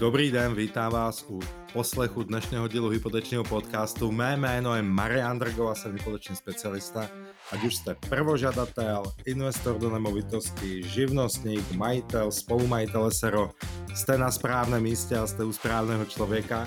[0.00, 1.40] Dobrý den, vítám vás u
[1.72, 4.12] poslechu dnešného dílu hypotečního podcastu.
[4.12, 7.08] Mé jméno je Marian Drgo a jsem hypoteční specialista.
[7.52, 13.50] Ať už jste prvožadatel, investor do nemovitosti, živnostník, majitel, spolumajitel SRO,
[13.94, 16.66] jste na správném místě a jste u správného člověka.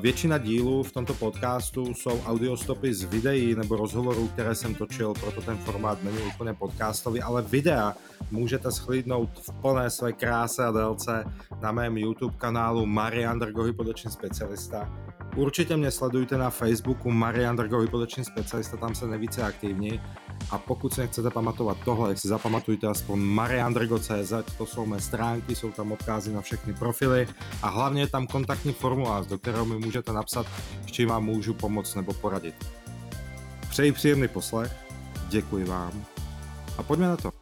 [0.00, 5.40] Většina dílů v tomto podcastu jsou audiostopy z videí nebo rozhovorů, které jsem točil, proto
[5.40, 7.94] ten formát není úplně podcastový, ale videa
[8.30, 11.24] můžete schlídnout v plné své kráse a délce
[11.60, 14.92] na mém YouTube kanálu Marian Drgo Hypoteční specialista.
[15.36, 20.00] Určitě mě sledujte na Facebooku Marian Drgo Hypoteční specialista, tam se nejvíce aktivní.
[20.50, 25.70] A pokud si nechcete pamatovat tohle, si zapamatujte aspoň mariandrgo.cz, to jsou mé stránky, jsou
[25.70, 27.26] tam odkazy na všechny profily
[27.62, 30.46] a hlavně je tam kontaktní formulář, do kterého mi můžete napsat,
[30.86, 32.54] s čím vám můžu pomoct nebo poradit.
[33.70, 34.76] Přeji příjemný poslech,
[35.28, 36.04] děkuji vám
[36.78, 37.32] a pojďme na to.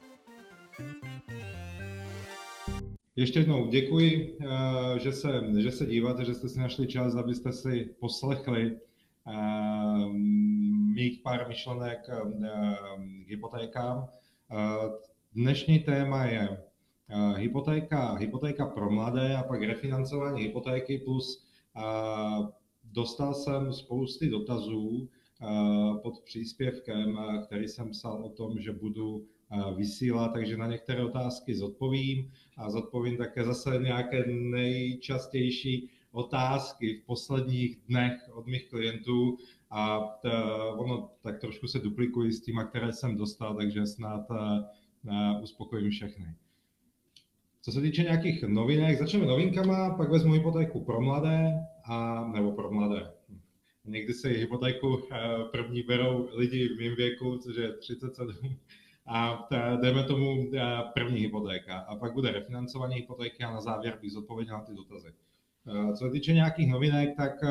[3.17, 7.53] Ještě jednou děkuji, eh, že se, že se díváte, že jste si našli čas, abyste
[7.53, 8.77] si poslechli
[9.27, 9.33] eh,
[10.97, 12.17] mých pár myšlenek eh,
[13.25, 14.09] k hypotékám.
[15.33, 16.59] Dnešní téma je
[17.37, 21.45] hypotéka, hypotéka pro mladé a pak refinancování hypotéky plus
[22.85, 25.09] dostal jsem spousty dotazů
[26.03, 29.27] pod příspěvkem, který jsem psal o tom, že budu
[29.77, 37.77] vysílá, takže na některé otázky zodpovím a zodpovím také zase nějaké nejčastější otázky v posledních
[37.89, 39.37] dnech od mých klientů
[39.71, 40.31] a t,
[40.77, 46.35] ono tak trošku se duplikují s těma, které jsem dostal, takže snad uh, uspokojím všechny.
[47.63, 51.53] Co se týče nějakých novinek, začneme novinkama, pak vezmu hypotéku pro mladé,
[51.85, 53.11] a, nebo pro mladé.
[53.85, 55.03] Někdy si hypotéku
[55.51, 58.57] první berou lidi v mém věku, což je 37
[59.07, 59.49] a
[59.81, 60.51] dejme tomu
[60.95, 65.13] první hypotéka a pak bude refinancování hypotéky a na závěr bych zodpověděl na ty dotazy.
[65.67, 67.43] Co se týče nějakých novinek, tak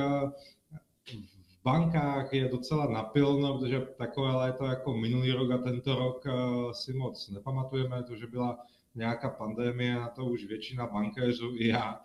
[1.12, 6.24] v bankách je docela napilno, protože takové léto jako minulý rok a tento rok
[6.72, 8.58] si moc nepamatujeme, to, že byla
[8.96, 12.02] nějaká pandemie, na to už většina bankéřů i já,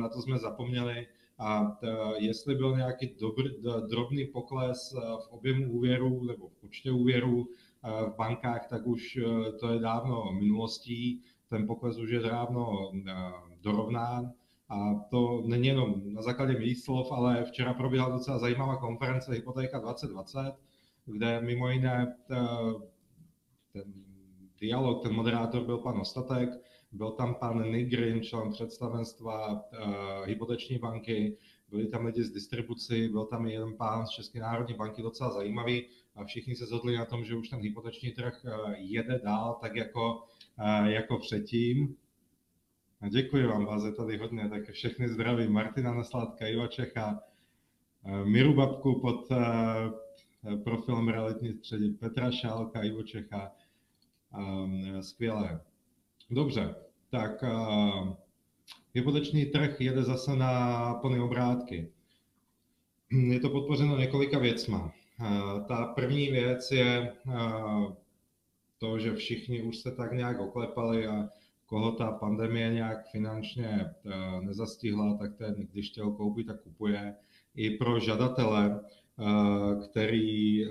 [0.00, 1.06] na to jsme zapomněli.
[1.38, 1.78] A
[2.18, 3.50] jestli byl nějaký dobrý,
[3.90, 4.94] drobný pokles
[5.26, 7.48] v objemu úvěru nebo v počtě úvěru,
[7.82, 11.22] v bankách, tak už eh, to je dávno minulostí.
[11.48, 13.12] Ten pokles už je dávno eh,
[13.60, 14.32] dorovnán.
[14.68, 19.78] A to není jenom na základě mých slov, ale včera proběhla docela zajímavá konference Hypotéka
[19.78, 20.54] 2020,
[21.06, 22.36] kde mimo jiné eh,
[23.72, 23.92] ten
[24.60, 26.50] dialog, ten moderátor byl pan Ostatek,
[26.92, 29.58] byl tam pan Nigrin, člen představenstva uh,
[30.24, 31.36] hypoteční banky,
[31.70, 35.30] byli tam lidi z distribuci, byl tam i jeden pán z České národní banky, docela
[35.30, 39.58] zajímavý a všichni se zhodli na tom, že už ten hypoteční trh eh, jede dál
[39.60, 40.24] tak jako,
[40.58, 41.96] eh, jako předtím.
[43.06, 45.48] Děkuji vám, vás je tady hodně, tak všechny zdraví.
[45.48, 47.20] Martina Nasladka, Iva Čecha,
[48.04, 49.28] eh, Miru Babku pod
[50.64, 53.52] profilem Realitní středy, Petra Šálka, Ivo Čecha.
[55.00, 55.60] Skvělé.
[56.30, 56.74] Dobře,
[57.10, 57.44] tak
[58.94, 61.92] hypoteční trh jede zase na plné obrátky.
[63.10, 64.92] Je to podpořeno několika věcma.
[65.68, 67.12] Ta první věc je
[68.78, 71.28] to, že všichni už se tak nějak oklepali a
[71.68, 73.90] koho ta pandemie nějak finančně
[74.40, 77.14] nezastihla, tak ten, když chtěl koupit, tak kupuje.
[77.54, 78.80] I pro žadatele,
[79.84, 80.64] který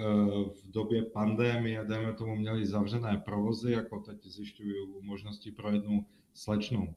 [0.64, 6.96] v době pandemie, dejme tomu, měli zavřené provozy, jako teď zjišťují možnosti pro jednu slečnu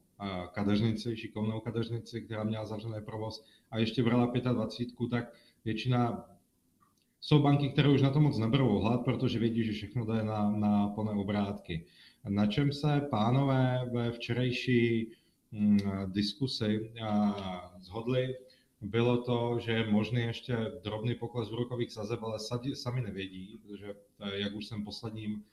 [0.53, 5.33] kadeřnici, šikovnou kadeřnici, která měla zavřený provoz a ještě brala 25, tak
[5.65, 6.25] většina
[7.21, 10.50] jsou banky, které už na to moc neberou ohled, protože vědí, že všechno jde na,
[10.50, 11.84] na plné obrátky.
[12.29, 15.13] Na čem se pánové ve včerejší
[15.53, 16.93] hm, diskusi
[17.81, 18.35] zhodli,
[18.81, 22.39] bylo to, že je možný ještě drobný pokles úrokových sazeb, ale
[22.75, 23.95] sami nevědí, protože
[24.34, 25.45] jak už jsem posledním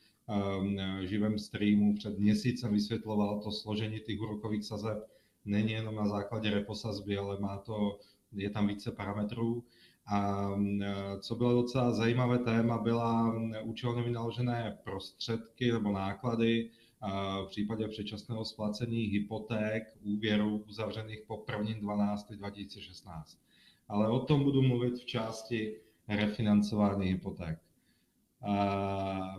[0.59, 4.97] um, živém streamu před měsícem vysvětloval, to složení těch úrokových sazeb
[5.45, 7.99] není jenom na základě reposazby, ale má to,
[8.31, 9.63] je tam více parametrů.
[10.07, 10.49] A
[11.19, 16.69] co bylo docela zajímavé téma, byla účelně vynaložené prostředky nebo náklady
[17.45, 23.37] v případě předčasného splacení hypoték, úvěrů uzavřených po 1.12.2016.
[23.87, 25.75] Ale o tom budu mluvit v části
[26.07, 27.57] refinancování hypoték.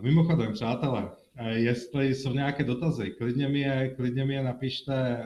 [0.01, 1.11] Mimochodem, přátelé,
[1.49, 5.25] jestli jsou nějaké dotazy, klidně mi je, klidně mi je napište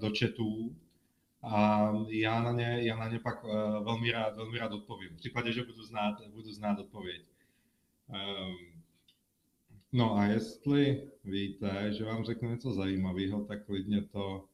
[0.00, 0.76] do chatů,
[1.42, 3.50] a já na ně, já na ně pak uh,
[3.84, 5.08] velmi rád, velmi rád odpovím.
[5.08, 7.22] V případě, že budu znát, budu znát odpověď.
[8.08, 8.82] Um,
[9.92, 14.44] no a jestli víte, že vám řeknu něco zajímavého, tak klidně to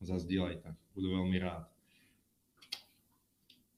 [0.00, 0.74] zazdílejte.
[0.94, 1.68] Budu velmi rád.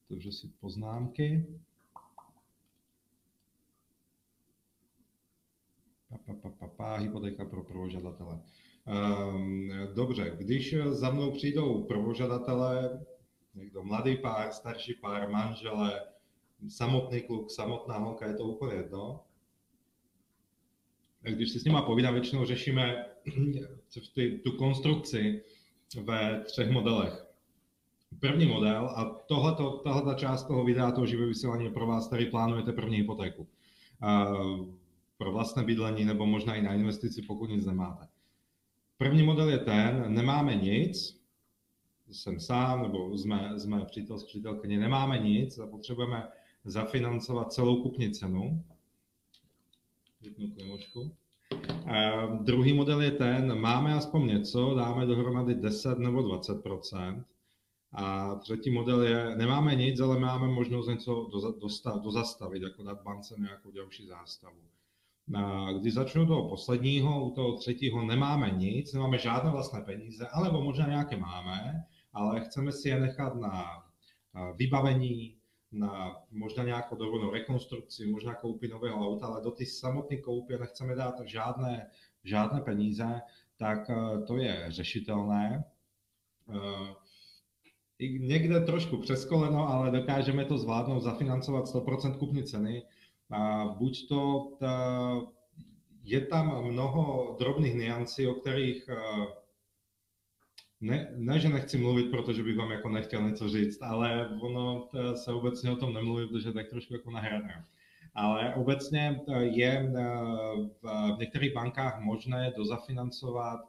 [0.09, 1.47] Takže si poznámky.
[6.09, 8.41] Pa, pa, pa, pa, pa, hypotéka pro prvožadatele.
[8.87, 13.01] Um, dobře, když za mnou přijdou prvožadatele,
[13.55, 16.01] někdo mladý pár, starší pár, manžele,
[16.69, 19.21] samotný kluk, samotná holka, je to úplně jedno.
[21.23, 23.07] Když si s nima povídám, většinou řešíme
[24.45, 25.43] tu konstrukci
[26.03, 27.27] ve třech modelech.
[28.21, 29.05] První model, a
[29.83, 33.49] tohle část toho videa, toho živého vysílání je pro vás, který plánujete první hypotéku.
[34.03, 34.67] Uh,
[35.19, 38.09] pro vlastné bydlení nebo možná i na investici, pokud nic nemáte.
[38.99, 41.21] První model je ten, nemáme nic,
[42.09, 46.29] jsem sám, nebo jsme, jsme přítel s přítelkyní, nemáme nic a potřebujeme
[46.65, 48.65] zafinancovat celou kupní cenu.
[50.21, 51.01] Vypnu klimočku.
[51.01, 57.25] Uh, druhý model je ten, máme aspoň něco, dáme dohromady 10 nebo 20%
[57.93, 61.31] A třetí model je, nemáme nic, ale máme možnost něco
[62.03, 64.57] dozastavit, jako dát bance nějakou další zástavu.
[65.81, 70.89] Když začnu toho posledního, u toho třetího nemáme nic, nemáme žádné vlastné peníze, alebo možná
[70.89, 73.83] nějaké máme, ale chceme si je nechat na
[74.55, 75.37] vybavení,
[75.73, 80.95] na možná nějakou dovolnou rekonstrukci, možná koupit nového auta, ale do ty samotné koupě nechceme
[80.95, 81.91] dát žádné,
[82.25, 83.21] žádné peníze,
[83.57, 83.95] tak e,
[84.27, 85.65] to je řešitelné.
[86.49, 86.59] E,
[87.99, 92.83] I někde trošku přeskoleno, ale dokážeme to zvládnout, zafinancovat 100% kupní ceny,
[93.31, 94.77] a buď to ta,
[96.05, 99.27] je tam mnoho drobných niancí, o kterých eh,
[100.81, 105.33] ne, ne, že nechci mluvit, protože bych vám jako nechtěl něco říct, ale ono se
[105.33, 107.65] obecně o tom nemluví, protože tak trošku jako nahrané.
[108.15, 110.05] Ale obecně eh, je eh,
[110.83, 113.61] v některých bankách možné dozafinancovat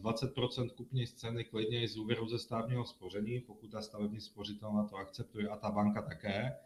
[0.00, 5.48] 20% kupní ceny klidně z úvěru ze státního spoření, pokud ta stavební spořitelna to akceptuje
[5.48, 6.56] a ta banka také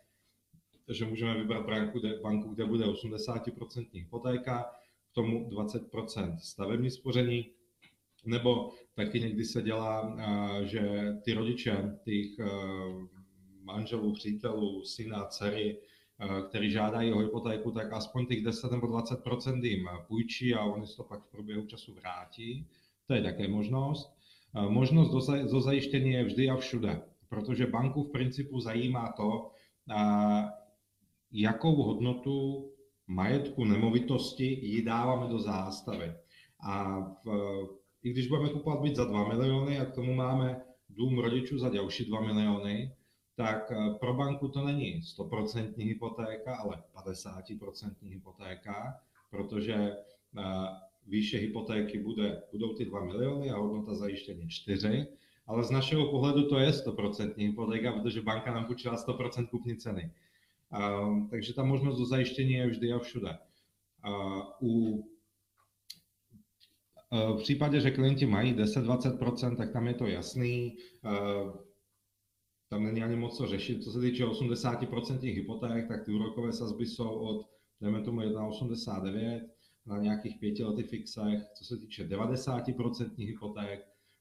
[0.86, 4.70] takže můžeme vybrat banku, kde, banku, kde bude 80% hypotéka,
[5.10, 7.50] k tomu 20% stavební spoření,
[8.26, 10.16] nebo taky někdy se dělá,
[10.62, 12.26] že ty rodiče těch
[13.62, 15.78] manželů, přítelů, syna, dcery,
[16.48, 20.96] který žádají o hypotéku, tak aspoň těch 10 nebo 20% jim půjčí a oni si
[20.96, 22.66] to pak v průběhu času vrátí.
[23.06, 24.16] To je také možnost.
[24.68, 25.10] Možnost
[25.50, 29.50] do zajištění je vždy a všude, protože banku v principu zajímá to,
[31.34, 32.68] jakou hodnotu
[33.06, 36.12] majetku nemovitosti ji dáváme do zástavy.
[36.60, 37.28] A v,
[38.02, 40.60] i když budeme kupovat byt za 2 miliony a k tomu máme
[40.90, 42.92] dům rodičů za další 2 miliony,
[43.36, 48.94] tak eh, pro banku to není 100% hypotéka, ale 50% hypotéka,
[49.30, 50.42] protože eh,
[51.06, 55.06] výše hypotéky bude, budou ty 2 miliony a hodnota zajištění 4,
[55.46, 60.10] ale z našeho pohledu to je 100% hypotéka, protože banka nám půjčila 100% kupní ceny.
[61.30, 63.38] Takže ta možnost do zajištění je vždy a všude.
[64.62, 65.04] U,
[67.10, 70.76] v případě, že klienti mají 10-20%, tak tam je to jasný.
[72.68, 73.84] Tam není ani moc co řešit.
[73.84, 77.46] Co se týče 80% hypoték, tak ty úrokové sazby jsou od,
[77.80, 79.40] dejme tomu 1,89
[79.86, 81.42] na nějakých pětiletých fixech.
[81.54, 83.80] Co se týče 90% hypoték,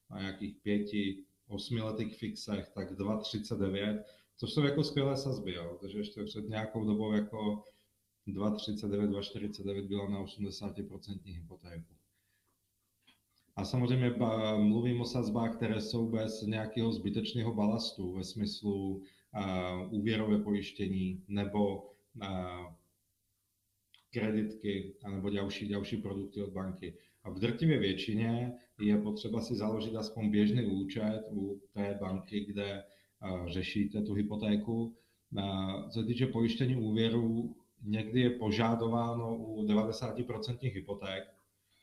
[0.10, 4.04] na nějakých pěti, osmiletých fixech, tak 2,39
[4.38, 5.78] což jsou jako skvělé sazby, jo.
[5.82, 7.64] takže ještě před nějakou dobou jako
[8.28, 11.94] 2,39, 2,49 byla na 80% hypotéku.
[13.56, 14.14] A samozřejmě
[14.58, 21.92] mluvím o sazbách, které jsou bez nějakého zbytečného balastu ve smyslu uh, úvěrové pojištění nebo
[22.22, 22.74] uh,
[24.14, 26.98] kreditky nebo další, další produkty od banky.
[27.24, 32.84] A v drtivé většině je potřeba si založit aspoň běžný účet u té banky, kde
[33.48, 34.96] řešíte tu hypotéku.
[35.90, 41.24] Co se týče pojištění úvěru, někdy je požádováno u 90% hypoték,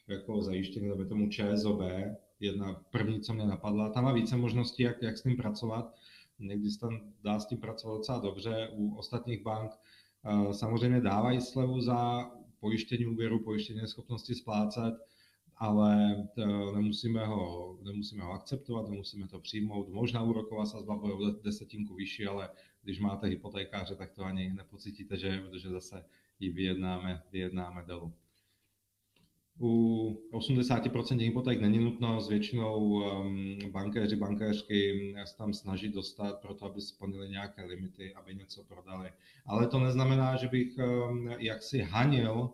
[0.09, 1.81] jako zajištění, dejme tomu ČSOB,
[2.41, 3.89] jedna první, co mě napadla.
[3.89, 5.95] Tam má více možností, jak, jak s tím pracovat.
[6.39, 8.69] Někdy se tam dá s tím pracovat docela dobře.
[8.73, 9.71] U ostatních bank
[10.53, 12.31] samozřejmě dávají slevu za
[12.61, 14.95] pojištění úvěru, pojištění schopnosti splácet,
[15.61, 16.17] ale
[16.75, 19.89] nemusíme ho, nemusíme ho akceptovat, nemusíme to přijmout.
[19.89, 22.51] Možná úroková sazba bude o desetinku vyšší, ale
[22.83, 26.05] když máte hypotékáře, tak to ani nepocítíte, že protože zase
[26.41, 28.13] ji vyjednáme, vyjednáme dolů.
[29.63, 36.55] U 80% hypoték není nutno, s většinou um, bankéři, bankéřky se tam snaží dostat pro
[36.55, 39.13] to, aby splnili nějaké limity, aby něco prodali.
[39.47, 42.51] Ale to neznamená, že bych um, jaksi hanil,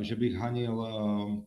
[0.00, 1.46] že bych hanil um,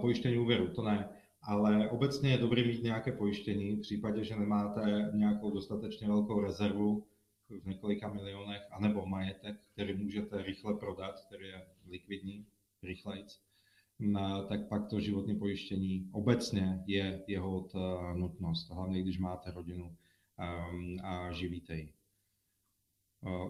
[0.00, 1.08] pojištění úvěru, to ne.
[1.42, 7.06] ale obecně je dobré mít nějaké pojištění v případě, že nemáte nějakou dostatečně velkou rezervu
[7.48, 12.46] v několika milionech, anebo majetek, který můžete rychle prodat, který je likvidní,
[12.82, 13.40] rychlejc,
[14.48, 17.68] tak pak to životní pojištění obecně je jeho
[18.14, 19.96] nutnost, hlavně když máte rodinu
[20.38, 21.92] ehm, a živíte ji.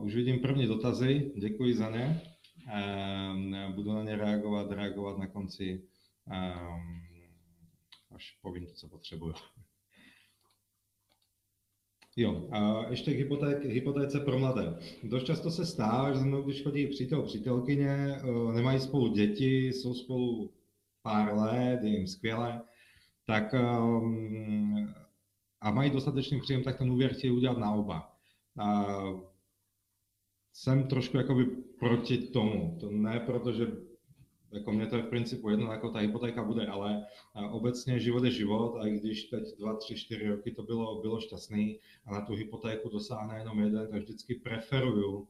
[0.00, 2.20] Už vidím první dotazy, děkuji za ně.
[2.66, 5.82] Ehm, budu na ně reagovat, reagovat na konci,
[6.30, 7.06] ehm,
[8.10, 9.34] až povím to, co potřebuju.
[12.16, 14.78] Jo, a ještě k hypoték, hypotéce pro mladé.
[15.02, 19.94] Dost často se stává, že mnou, když chodí přítel, přítelkyně, eh, nemají spolu děti, jsou
[19.94, 20.52] spolu
[21.02, 22.62] pár let, je jim skvěle,
[23.26, 24.94] tak um,
[25.60, 28.16] a mají dostatečný příjem, tak ten úvěr chtějí udělat na oba.
[28.58, 28.86] A
[30.52, 32.76] jsem trošku jakoby proti tomu.
[32.80, 33.66] To ne proto, že
[34.52, 37.06] jako mě to je v principu jedno, jako ta hypotéka bude, ale
[37.50, 41.20] obecně život je život a i když teď dva, tři, čtyři roky to bylo, bylo
[41.20, 45.28] šťastný a na tu hypotéku dosáhne jenom jeden, tak vždycky preferuju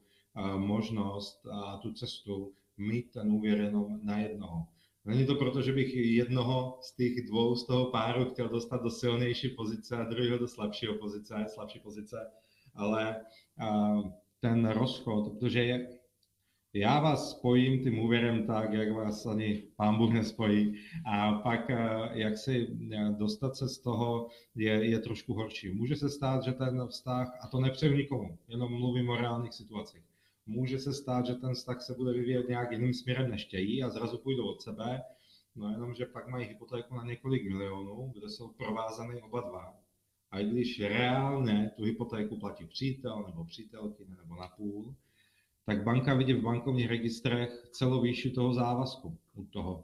[0.57, 4.65] možnost a tu cestu mít ten úvěr jenom na jednoho.
[5.05, 8.89] Není to proto, že bych jednoho z těch dvou z toho páru chtěl dostat do
[8.89, 12.31] silnější pozice a druhého do slabšího pozice, slabší pozice,
[12.75, 13.25] ale
[14.39, 15.96] ten rozchod, protože je,
[16.79, 22.09] já vás spojím tím úvěrem tak, jak vás ani pán Bůh nespojí a pak eh,
[22.11, 25.69] jak si eh, dostat se z toho je, je trošku horší.
[25.69, 30.03] Může se stát, že ten vztah, a to nepřeju nikomu, jenom mluvím o reálných situacích,
[30.45, 33.89] může se stát, že ten vztah se bude vyvíjet nějak jiným směrem než chtějí a
[33.89, 35.01] zrazu půjdou od sebe,
[35.55, 39.75] no jenom, že pak mají hypotéku na několik milionů, kde jsou provázané oba dva.
[40.31, 44.95] A i když reálně tu hypotéku platí přítel nebo přítelkyně nebo na půl,
[45.67, 49.83] tak banka vidí v bankovních registrech celou výši toho závazku u toho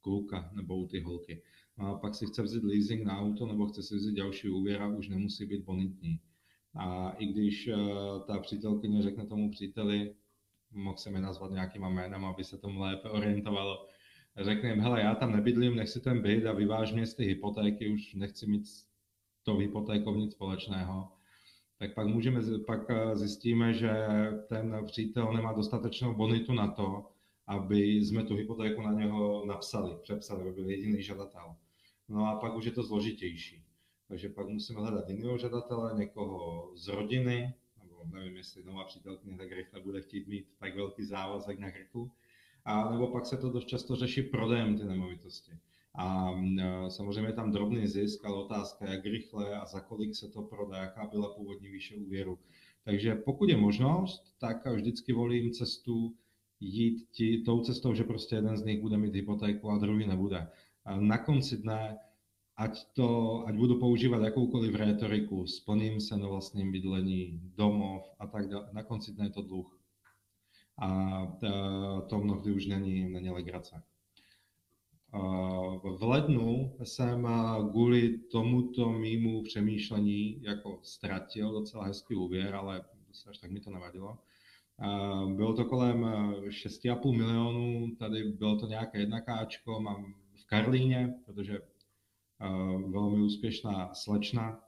[0.00, 1.42] kluka nebo u ty holky.
[1.78, 4.88] A pak si chce vzít leasing na auto nebo chce si vzít další úvěr a
[4.88, 6.20] už nemusí být bonitní.
[6.74, 7.78] A i když uh,
[8.26, 10.14] ta přítelkyně řekne tomu příteli,
[10.70, 13.86] mohl se mi nazvat nějakýma jménem, aby se tomu lépe orientovalo,
[14.36, 17.24] řekne jim, hele, já tam nebydlím, nech si ten byt a vyváž mě z ty
[17.24, 18.64] hypotéky, už nechci mít
[19.42, 21.15] to hypotékou nic společného,
[21.78, 23.90] tak pak, můžeme, pak eh, zjistíme, že
[24.48, 27.10] ten přítel nemá dostatečnou bonitu na to,
[27.46, 31.56] aby jsme tu hypotéku na něho napsali, přepsali, aby byl jediný žadatel.
[32.08, 33.62] No a pak už je to zložitější.
[34.08, 39.52] Takže pak musíme hledat jiného žadatele, někoho z rodiny, nebo nevím, jestli nová přítelkyně tak
[39.52, 42.10] rychle bude chtít mít tak velký závazek na krku,
[42.64, 45.52] a nebo pak se to dost často řeší prodejem ty nemovitosti.
[45.96, 50.42] A e, samozřejmě tam drobný zisk, ale otázka, jak rychle a za kolik se to
[50.42, 52.38] prodá, jaká byla původní výše úvěru.
[52.84, 56.14] Takže pokud je možnost, tak vždycky volím cestu
[56.60, 60.48] jít tí, tou cestou, že prostě jeden z nich bude mít hypotéku a druhý nebude.
[60.84, 61.98] A na konci dne,
[62.56, 68.48] ať, to, ať budu používat jakoukoliv rétoriku, splním se na vlastním bydlení, domov a tak
[68.48, 69.80] dále, na konci dne je to dluh.
[70.78, 70.88] A
[72.08, 73.82] to mnohdy už není, není legrace.
[75.82, 77.28] V lednu jsem
[77.70, 82.84] kvůli tomuto mýmu přemýšlení jako ztratil docela hezký úvěr, ale
[83.30, 84.18] až tak mi to nevadilo.
[85.36, 91.58] Bylo to kolem 6,5 milionů, tady bylo to nějaké jednakáčko, mám v Karlíně, protože
[92.90, 94.60] velmi úspěšná slečna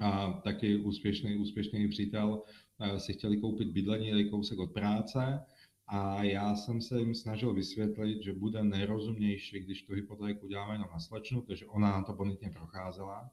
[0.00, 2.42] a taky úspěšný, úspěšný přítel
[2.96, 5.40] si chtěli koupit bydlení, kousek od práce
[5.86, 10.88] a já jsem se jim snažil vysvětlit, že bude nejrozumnější, když tu hypotéku děláme jenom
[10.92, 13.30] na slečnu, protože ona na to bonitně procházela,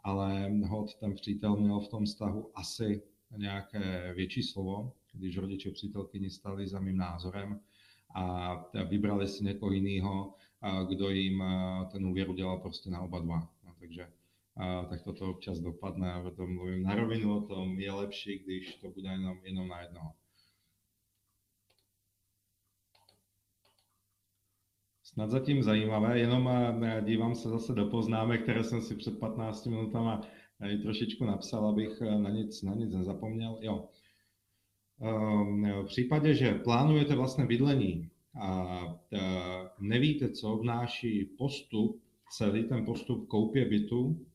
[0.00, 3.02] ale hod ten přítel měl v tom vztahu asi
[3.36, 7.60] nějaké větší slovo, když rodiče přítelkyni stali za mým názorem
[8.14, 8.54] a
[8.88, 10.34] vybrali si někoho jiného,
[10.88, 11.44] kdo jim
[11.92, 13.48] ten úvěr udělal prostě na oba dva.
[13.64, 14.08] No, takže
[14.88, 18.90] tak toto občas dopadne a proto mluvím na rovinu o tom, je lepší, když to
[18.90, 20.12] bude jenom, jenom na jednoho.
[25.12, 29.66] Snad zatím zajímavé, jenom eh, dívám se zase do poznámek, které jsem si před 15
[29.66, 30.20] minutama
[30.60, 33.58] eh, trošičku napsal, abych eh, na nic, na nic nezapomněl.
[33.60, 33.88] Jo.
[35.00, 39.00] Ehm, v případě, že plánujete vlastně bydlení a
[39.80, 44.26] nevíte, co vnáší postup, celý ten postup koupě bytu,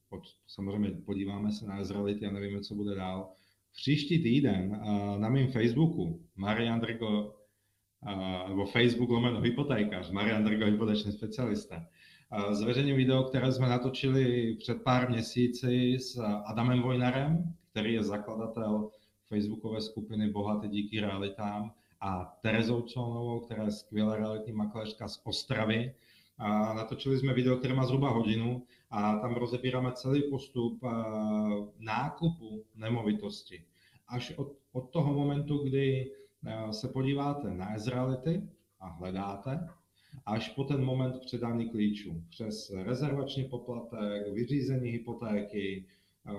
[0.47, 3.31] samozřejmě podíváme se na Izraelity a nevíme, co bude dál.
[3.73, 4.81] Příští týden
[5.17, 7.35] na mém Facebooku Marian Drigo
[8.47, 11.85] nebo Facebook lomeno hypotékař, Marian Drgo, hypoteční specialista.
[12.51, 18.89] Zveřejním video, které jsme natočili před pár měsíci s Adamem Vojnarem, který je zakladatel
[19.29, 21.71] facebookové skupiny Bohaté díky realitám
[22.01, 25.93] a Terezou Člonovou, která je skvělá realitní makléřka z Ostravy.
[26.37, 30.81] a natočili jsme video, které má zhruba hodinu a tam rozebíráme celý postup
[31.79, 33.63] nákupu nemovitosti.
[34.07, 36.11] Až od, od toho momentu, kdy
[36.71, 38.49] se podíváte na Ezreality
[38.79, 39.69] a hledáte,
[40.25, 42.23] až po ten moment předání klíčů.
[42.29, 45.85] Přes rezervační poplatek, vyřízení hypotéky,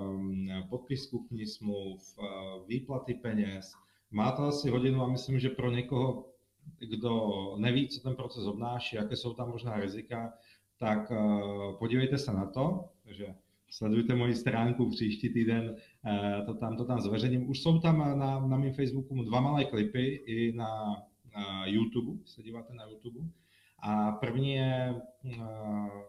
[0.00, 3.72] um, podpis kupní smluv, uh, výplaty peněz.
[4.10, 6.26] Má to asi hodinu a myslím, že pro někoho,
[6.78, 10.32] kdo neví, co ten proces obnáší, jaké jsou tam možná rizika,
[10.78, 13.34] tak uh, podívejte se na to, že
[13.70, 17.50] sledujte moji stránku příští týden, uh, to tam, to tam zveřejním.
[17.50, 20.96] Už jsou tam na, na mém Facebooku dva malé klipy i na,
[21.36, 23.20] na YouTube, se díváte na YouTube.
[23.78, 25.02] A první je,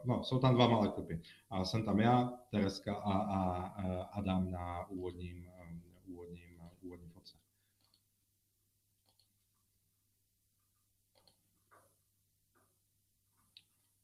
[0.05, 1.21] no, jsou tam dva malé klipy.
[1.49, 5.49] A jsem tam já, Tereska a, a, a Adam na úvodním,
[6.83, 7.37] úvodním fotce.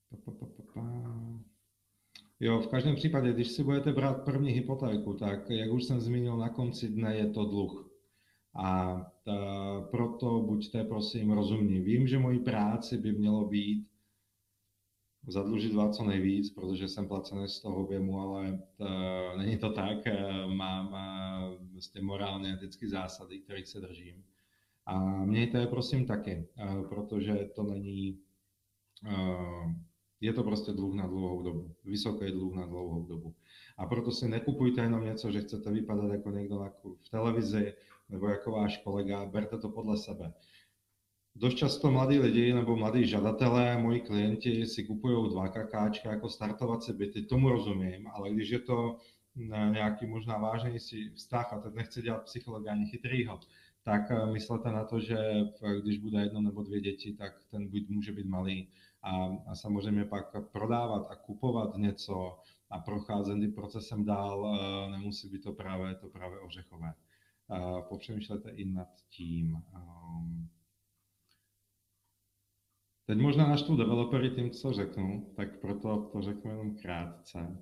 [0.10, 0.84] Pa, pa, pa, pa.
[2.44, 6.38] Jo, v každém případě, když si budete brát první hypotéku, tak jak už jsem zmínil,
[6.38, 7.92] na konci dne je to dluh.
[8.56, 11.80] A ta, proto buďte prosím rozumní.
[11.80, 13.88] Vím, že mojí práci by mělo být
[15.28, 18.86] zadlužit vás co nejvíc, protože jsem placený z toho objemu, ale to,
[19.38, 19.98] není to tak.
[20.48, 20.96] Mám
[21.74, 24.24] vlastně morálně etické zásady, kterých se držím.
[24.86, 26.48] A mějte je prosím taky,
[26.90, 28.20] protože to není,
[30.24, 31.72] je to prostě dluh na dlouhou dobu.
[31.86, 33.36] Vysoký dluh na dlouhou dobu.
[33.78, 36.70] A proto si nekupujte jenom něco, že chcete vypadat jako někdo
[37.02, 37.74] v televizi,
[38.10, 40.34] nebo jako váš kolega, berte to podle sebe.
[41.36, 46.94] Dost často mladí lidi nebo mladí žadatelé, moji klienti si kupují dva kakáčka jako startovací
[46.94, 48.98] byty, tomu rozumím, ale když je to
[49.72, 53.40] nějaký možná vážnější vztah, a teď nechci dělat psychologa ani chytrýho,
[53.84, 55.18] tak eh, myslete na to, že
[55.84, 58.68] když bude jedno nebo dvě děti, tak ten byt může být malý
[59.04, 62.40] a, a samozřejmě pak prodávat a kupovat něco
[62.70, 66.94] a procházet tím procesem dál eh, nemusí být to právě, to právě ořechové
[67.90, 69.56] popřemýšlete i nad tím.
[69.56, 70.50] Um,
[73.06, 77.58] teď možná naštvu developery tím, co řeknu, tak proto to řeknu jenom krátce.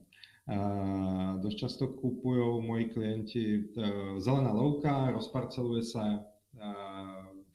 [0.45, 3.69] Uh, dost často kupují moji klienti
[4.17, 6.19] zelená louka, rozparceluje se,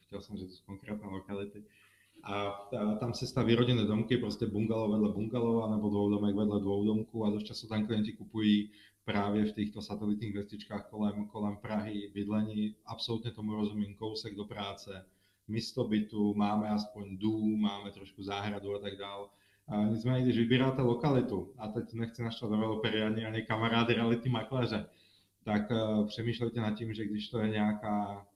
[0.01, 1.65] chtěl jsem říct konkrétné lokality,
[2.27, 2.69] a
[3.01, 7.43] tam se staví rodinné domky, prostě bungalow vedle bungalova nebo dvoudomek vedle dvoudomku a dost
[7.43, 8.71] často tam klienti kupují
[9.05, 12.75] právě v těchto satelitních vestičkách kolem, kolem Prahy bydlení.
[12.87, 15.07] Absolutně tomu rozumím, kousek do práce,
[15.49, 19.29] místo bytu, máme aspoň dům, máme trošku záhradu a tak dále.
[19.91, 24.87] Nicméně, když vybíráte lokalitu, a teď nechci naštvat developery ani, ani kamarády realitní makléře,
[25.45, 28.27] tak uh, přemýšlejte nad tím, že když to je nějaká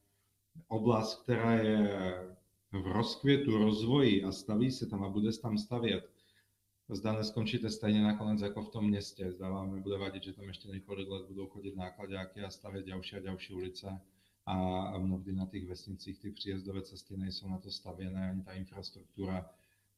[0.68, 1.90] oblast, která je
[2.72, 6.10] v rozkvětu, rozvoji a staví se tam a bude se tam stavět,
[6.88, 9.32] zda neskončíte stejně nakonec jako v tom městě.
[9.32, 13.16] Zda vám nebude vadit, že tam ještě několik let budou chodit nákladáky a stavět další
[13.16, 14.00] a další ulice.
[14.46, 19.50] A mnohdy na těch vesnicích ty příjezdové cesty nejsou na to stavěné, ani ta infrastruktura,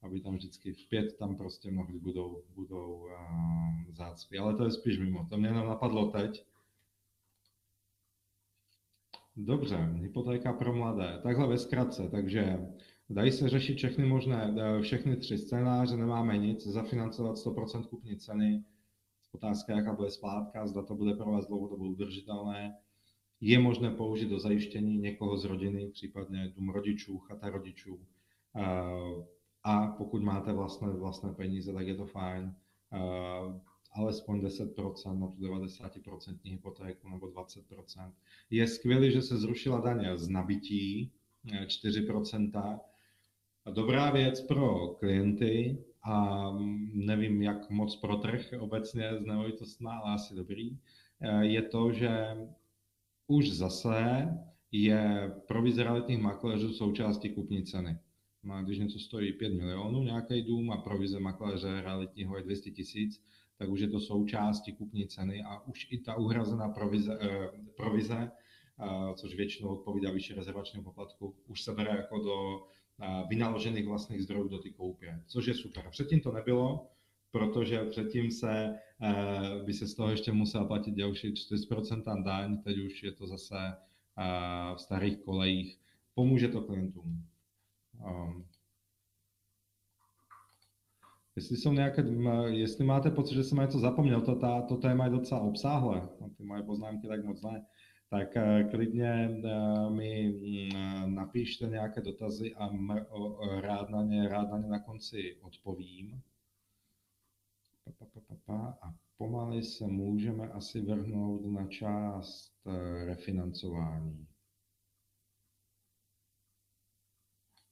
[0.03, 4.39] aby tam vždycky vpět tam prostě mnohdy budou, budou uh, zácpy.
[4.39, 5.27] Ale to je spíš mimo.
[5.31, 6.45] To mě jenom napadlo teď.
[9.37, 11.21] Dobře, hypotéka pro mladé.
[11.23, 12.59] Takhle ve zkratce, takže
[13.13, 18.65] Dají se řešit všechny možné, eh, všechny tři scénáře, nemáme nic, zafinancovat 100% kupní ceny,
[19.33, 22.77] otázka, jaká bude splátka, zda to bude pro vás dlouhodobě udržitelné.
[23.41, 28.07] Je možné použít do zajištění někoho z rodiny, případně dům rodičů, chata rodičů.
[28.57, 29.25] Eh,
[29.63, 32.55] a pokud máte vlastné, vlastné peníze, tak je to fajn.
[33.95, 38.13] Eh, alespoň 10% na tu 90% hypotéku nebo 20%.
[38.51, 41.13] Je skvělé, že se zrušila daně z nabití
[41.67, 42.81] 4%,
[43.73, 46.49] dobrá věc pro klienty a
[46.93, 50.79] nevím, jak moc pro trh obecně z nemovitostná, ale asi dobrý,
[51.21, 52.37] eh, je to, že
[53.27, 54.29] už zase
[54.73, 57.99] je provize realitních makléřů součástí kupní ceny.
[58.43, 63.23] No, když něco stojí 5 milionů, nějaký dům a provize makléře realitního je 200 tisíc,
[63.59, 68.31] tak už je to součástí kupní ceny a už i ta uhrazená provize, eh, provize
[68.81, 72.67] eh, což většinou odpovídá vyšší rezervačního poplatku, už se bere jako do
[73.29, 75.89] vynaložených vlastních zdrojů do té koupě, což je super.
[75.91, 76.91] Předtím to nebylo,
[77.33, 82.79] protože předtím se, eh, by se z toho ještě musel platit další 4% daň, teď
[82.79, 83.57] už je to zase
[84.19, 85.79] eh, v starých kolejích.
[86.15, 87.27] Pomůže to klientům.
[91.37, 92.05] Jestli jsou nějaké,
[92.49, 96.45] jestli máte pocit, že jsem něco zapomněl, to, ta, to téma je docela obsáhlé, ty
[96.45, 97.67] moje poznámky tak moc ne,
[98.11, 102.71] tak eh, klidně eh, mi mm, napíšte nějaké dotazy a
[103.61, 106.23] rád na ně, rád na ně na konci odpovím.
[108.59, 114.27] A pomaly se můžeme asi vrhnout na část eh, refinancování.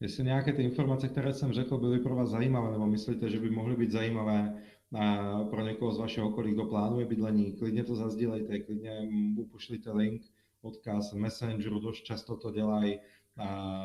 [0.00, 3.50] Jestli nějaké ty informace, které jsem řekl, byly pro vás zajímavé, nebo myslíte, že by
[3.50, 4.62] mohly být zajímavé
[5.50, 10.22] pro někoho z vašeho okolí, kdo plánuje bydlení, klidně to zazdílejte, klidně mu pošlite link,
[10.62, 12.98] odkaz Messengeru, dost často to dělají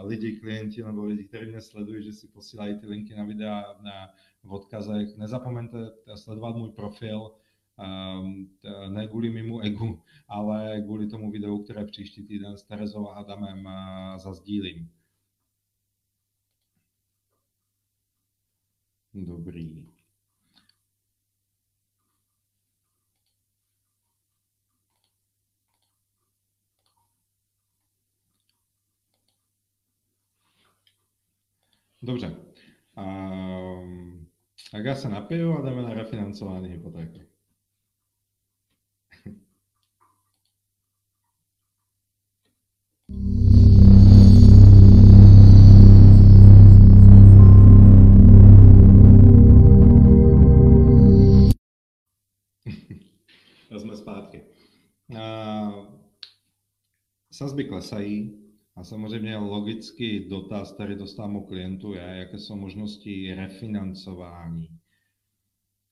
[0.04, 4.10] lidi, klienti nebo lidi, kteří mě sledují, že si posílají ty linky na videa na,
[4.44, 5.18] v odkazech.
[5.18, 5.78] Nezapomeňte
[6.16, 7.32] sledovat můj profil,
[8.22, 8.50] um,
[8.90, 13.70] ne kvůli mému egu, ale kvůli tomu videu, které příští týden s Terezou a Adamem
[14.18, 14.90] zazdílím.
[19.16, 19.86] Dobrý.
[32.04, 32.36] Dobře.
[32.98, 34.28] Um,
[34.72, 37.35] tak já se napiju a jdeme na refinancování hypotéky.
[57.32, 64.68] Sazby klesají, a samozřejmě logický dotaz, který dostávám u klientů, je, jaké jsou možnosti refinancování.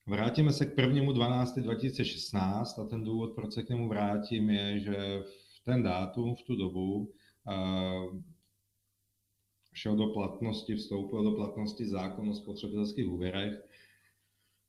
[0.06, 5.24] Vrátíme se k 1.12.2016 a ten důvod, proč se k němu vrátím, je, že
[5.60, 7.14] v ten dátum, v tu dobu, uh,
[9.74, 13.54] šel do platnosti, vstoupil do platnosti zákon o spotřebitelských úvěrech,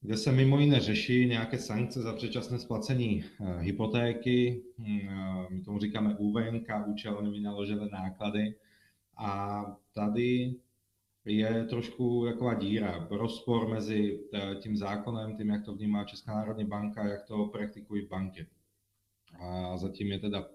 [0.04, 5.62] kde se mimo jiné řeší nějaké sankce za předčasné splacení eh, hypotéky, hm, eh, my
[5.62, 8.54] tomu říkáme UVNK, účelně vynaložené náklady.
[9.16, 9.62] A
[9.92, 10.54] tady
[11.24, 16.64] je trošku taková díra, rozpor mezi eh, tím zákonem, tím, jak to vnímá Česká národní
[16.64, 18.46] banka, jak to praktikují banky.
[19.40, 20.48] A zatím je teda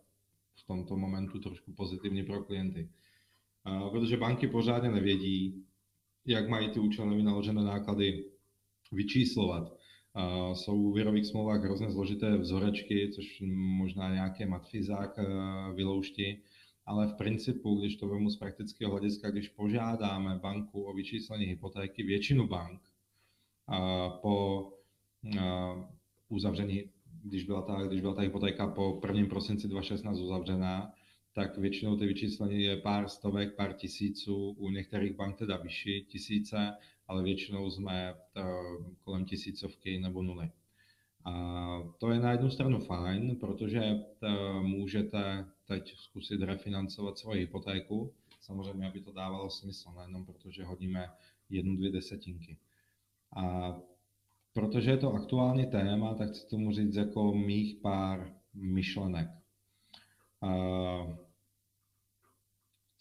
[0.55, 2.89] v tomto momentu trošku pozitivní pro klienty.
[3.91, 5.63] Protože banky pořádně nevědí,
[6.25, 8.25] jak mají ty účelně vynaložené náklady
[8.91, 9.77] vyčíslovat.
[10.53, 16.37] Jsou v úvěrových smlouvách hrozně zložité vzorečky, což možná nějaké matfizák uh, vylouští,
[16.85, 22.03] ale v principu, když to vemu z praktického hlediska, když požádáme banku o vyčíslení hypotéky,
[22.03, 22.81] většinu bank
[24.21, 24.69] po
[26.29, 26.83] uzavření,
[27.23, 29.29] když byla, ta, když byla ta hypotéka po 1.
[29.29, 30.93] prosinci 2016 uzavřená,
[31.33, 36.73] tak většinou ty vyčíslení je pár stovek, pár tisíců, u některých bank teda vyšší tisíce,
[37.09, 38.43] ale většinou jsme eh,
[39.03, 40.51] kolem tisícovky nebo nuly.
[41.25, 41.33] A
[41.97, 44.29] to je na jednu stranu fajn, protože eh,
[44.61, 48.13] můžete teď zkusit refinancovat svoji hypotéku.
[48.41, 51.09] Samozřejmě, aby to dávalo smysl, nejenom protože hodíme
[51.49, 52.57] jednu, dvě desetinky.
[53.35, 53.75] A
[54.53, 59.29] protože je to aktuální téma, tak chci tomu říct jako mých pár myšlenek.
[60.41, 60.49] A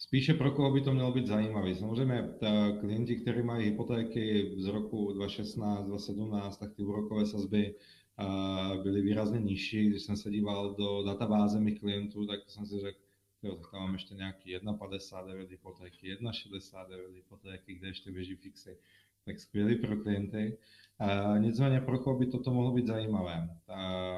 [0.09, 1.75] Spíše pro koho by to mělo být zajímavé.
[1.75, 7.75] Samozřejmě ta klienti, kteří mají hypotéky z roku 2016, 2017, tak ty úrokové sazby
[8.83, 9.89] byly výrazně nižší.
[9.89, 12.99] Když jsem se díval do databáze mých klientů, tak jsem si řekl,
[13.43, 18.77] jo, tak tam mám ještě nějaký 1,59 hypotéky, 1,69 hypotéky, kde ještě běží fixy.
[19.25, 20.57] Tak skvělý pro klienty.
[21.37, 23.49] nicméně pro koho by toto mohlo být zajímavé?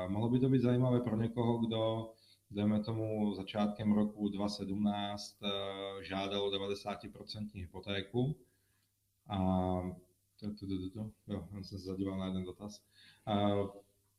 [0.07, 2.11] mohlo by to být zajímavé pro někoho, kdo
[2.51, 8.35] dejme tomu začátkem roku 2017 eh, žádalo 90% hypotéku
[9.27, 9.37] a
[11.27, 12.81] jo, jsem se zadíval na jeden dotaz.
[13.25, 13.49] A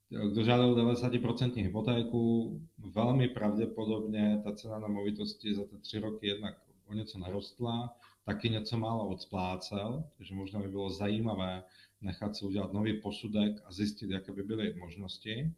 [0.09, 6.63] kdo žádal 90% hypotéku, velmi pravděpodobně ta cena na movitosti za ty tři roky jednak
[6.87, 11.65] o něco narostla, taky něco málo odsplácel, takže možná by bylo zajímavé
[12.01, 15.55] nechat si udělat nový posudek a zjistit, jaké by byly možnosti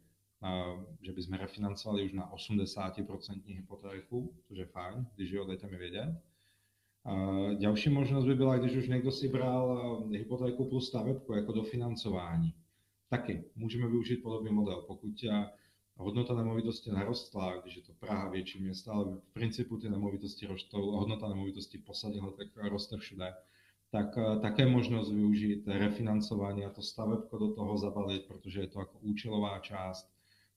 [1.01, 6.21] že bychom refinancovali už na 80% hypotéku, což je fajn, když jo, dejte mi vědět.
[7.59, 12.53] Další možnost by byla, když už někdo si bral eh, hypotéku plus stavebku jako dofinancování.
[13.09, 14.81] Taky můžeme využít podobný model.
[14.81, 15.49] Pokud eh,
[15.97, 20.91] hodnota nemovitosti narostla, když je to Praha, větší města, ale v principu ty nemovitosti rostou,
[20.91, 23.33] hodnota nemovitosti posledních letech roste všude,
[23.91, 28.79] tak eh, také možnost využít refinancování a to stavebko do toho zabalit, protože je to
[28.79, 30.14] jako účelová část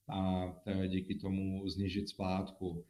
[0.09, 0.53] a
[0.87, 2.85] díky tomu znižit splátku.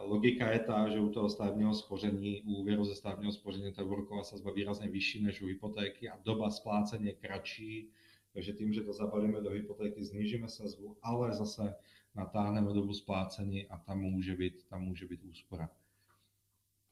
[0.00, 4.24] Logika je ta, že u toho stavebního spoření, u úvěru ze stavebního spoření ta úroková
[4.24, 7.90] sazba výrazně vyšší než u hypotéky a doba splácení je kratší,
[8.32, 11.74] takže tím, že to zabalíme do hypotéky, znížíme sazbu, ale zase
[12.14, 15.70] natáhneme dobu splácení a tam může být, tam může být úspora.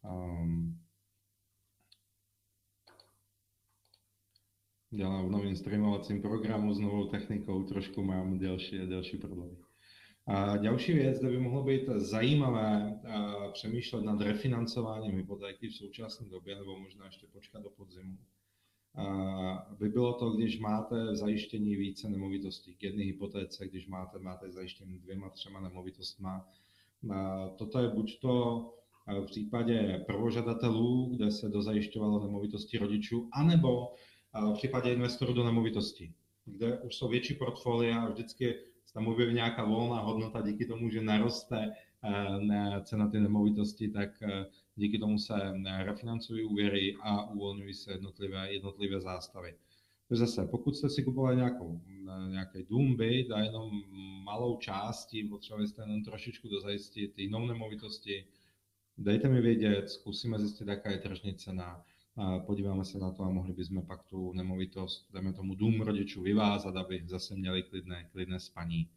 [0.04, 0.83] Um,
[4.94, 9.56] dělám v novým streamovacím programu s novou technikou, trošku mám delší delší problémy.
[10.26, 13.00] A další věc, kde by mohlo být zajímavé
[13.52, 18.18] přemýšlet nad refinancováním hypotéky v současné době, nebo možná ještě počkat do podzimu,
[19.78, 24.98] by bylo to, když máte zajištění více nemovitostí k jedné hypotéce, když máte, máte zajištění
[24.98, 26.48] dvěma, třema nemovitostma.
[27.56, 28.70] Toto je buď to
[29.06, 33.94] v případě prvožadatelů, kde se dozajišťovalo nemovitosti rodičů, anebo
[34.40, 38.54] v případě investorů do nemovitostí, kde už jsou větší portfolia a vždycky
[38.94, 41.72] tam objeví nějaká volná hodnota díky tomu, že naroste
[42.04, 47.92] eh, cena ty nemovitosti, tak eh, díky tomu se eh, refinancují úvěry a uvolňují se
[47.92, 49.54] jednotlivé, jednotlivé zástavy.
[50.10, 51.80] Zase, pokud jste si kupovali nějakou,
[52.28, 53.82] nějaký dům, byt a jenom
[54.24, 58.26] malou částí, potřebovali jste jenom trošičku dozajistit jinou nemovitosti,
[58.98, 61.84] dejte mi vědět, zkusíme zjistit, jaká je tržní cena,
[62.46, 66.76] podíváme se na to a mohli bychom pak tu nemovitost, dáme tomu dům rodičů vyvázat,
[66.76, 68.88] aby zase měli klidné, klidné spaní.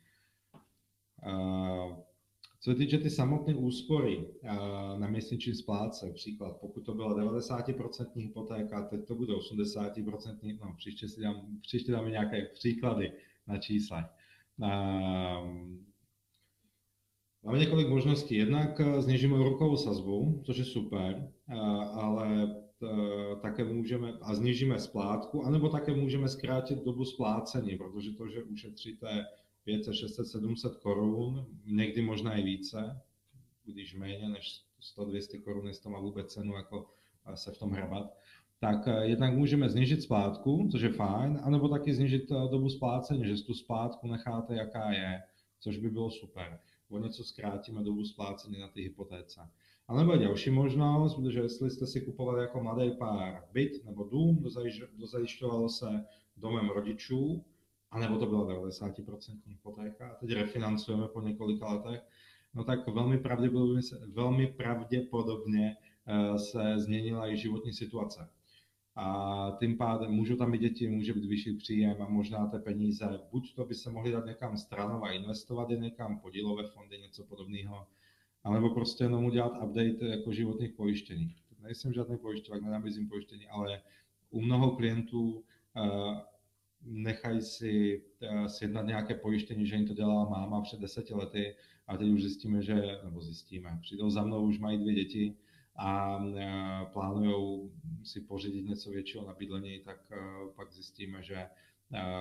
[2.59, 4.27] Co se týče ty samotné úspory
[4.97, 11.07] na měsíční splátce, příklad, pokud to byla 90% hypotéka, teď to bude 80%, no příště,
[11.07, 13.11] si dám, příště dáme nějaké příklady
[13.47, 14.05] na číslech.
[17.43, 18.35] Máme několik možností.
[18.35, 21.31] Jednak znižíme úrokovou sazbu, což je super,
[21.93, 22.66] ale Eh,
[23.41, 29.25] také můžeme, a znižíme splátku, anebo také můžeme zkrátit dobu splácení, protože to, že ušetříte
[29.63, 33.01] 500, 600, 700 korun, někdy možná i více,
[33.65, 34.61] když méně než
[34.97, 36.89] 100-200 korun, jestli to má vůbec cenu jako
[37.25, 38.17] eh, se v tom hrabat,
[38.59, 43.43] tak eh, jednak můžeme znižit splátku, což je fajn, anebo taky znižit dobu splácení, že
[43.43, 45.23] tu splátku necháte, jaká je,
[45.59, 46.59] což by bylo super.
[46.89, 49.41] O něco zkrátíme dobu splácení na ty hypotéce.
[49.87, 54.43] A nebo další možnost, protože jestli jste si kupovali jako mladý pár byt nebo dům,
[54.97, 56.05] dozajišťovalo se
[56.37, 57.45] domem rodičů,
[57.91, 62.01] anebo to byla 90% hypotéka a teď refinancujeme po několika letech,
[62.53, 68.29] no tak velmi pravděpodobně, velmi pravděpodobně eh, se změnila i životní situace.
[68.95, 73.19] A tím pádem můžou tam být děti, může být vyšší příjem a možná ty peníze,
[73.31, 77.23] buď to by se mohly dát někam stranou a investovat je někam, podílové fondy, něco
[77.23, 77.87] podobného,
[78.47, 81.35] alebo prostě jenom udělat update jako životních pojištění.
[81.63, 83.81] Nejsem žádný pojišťovák, nenabízím pojištění, ale
[84.29, 86.17] u mnoho klientů uh,
[86.81, 91.55] nechají si uh, sjednat nějaké pojištění, že jim to dělala máma před deseti lety
[91.87, 95.35] a teď už zjistíme, že, nebo zjistíme, přijdou za mnou, už mají dvě děti
[95.75, 96.33] a uh,
[96.93, 97.71] plánují
[98.03, 100.11] si pořídit něco většího na bydlení, tak
[100.55, 101.47] pak zjistíme, že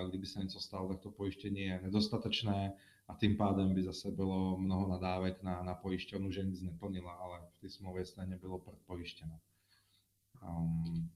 [0.08, 2.72] kdyby se něco stalo, tak to pojištění je nedostatečné
[3.08, 7.40] a tím pádem by zase bylo mnoho nadávek na, na pojišťovnu, že nic neplnila, ale
[7.56, 9.38] v té smlouvě se nebylo pojištěno.
[10.42, 11.10] Um,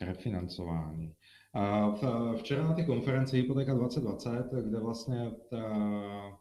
[0.00, 1.14] refinancování.
[1.52, 2.02] A v,
[2.36, 6.38] včera na té konferenci Hypotéka 2020, kde vlastně ta,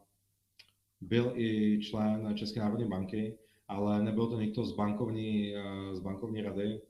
[1.02, 5.54] byl i člen České národní banky, ale nebyl to někdo z bankovní,
[5.94, 6.82] z bankovní rady.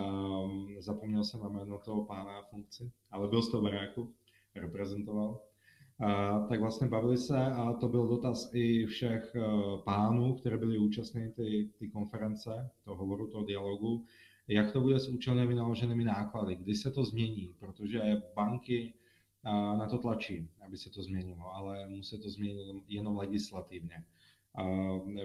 [0.00, 4.14] Um, zapomněl jsem na jméno toho pána funkci, ale byl z toho baráku,
[4.54, 5.40] reprezentoval
[6.48, 9.42] tak vlastně bavili se a to byl dotaz i všech eh,
[9.84, 14.04] pánů, které byli účastní ty, ty konference, toho hovoru, toho dialogu,
[14.48, 18.94] jak to bude s účelně vynaloženými náklady, kdy se to změní, protože banky
[19.44, 24.04] eh, na to tlačí, aby se to změnilo, ale musí to změnit jenom legislativně.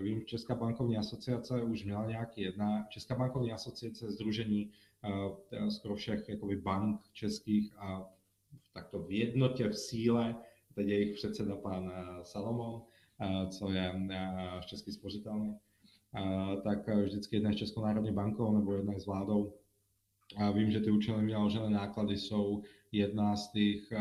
[0.01, 4.71] Vím, Česká bankovní asociace už měla nějaký jedna, Česká bankovní asociace združení
[5.03, 8.09] uh, skoro všech jakoby bank českých a
[8.73, 10.35] takto v jednotě, v síle
[10.75, 12.81] teď je jejich předseda pan eh, Salomon,
[13.21, 15.57] eh, co je eh, Český spořitelný,
[16.63, 19.53] tak vždycky jedná s Českou národní bankou nebo jedná s vládou.
[20.37, 23.93] A vím, že ty účelně vynaložené náklady jsou jedna z těch,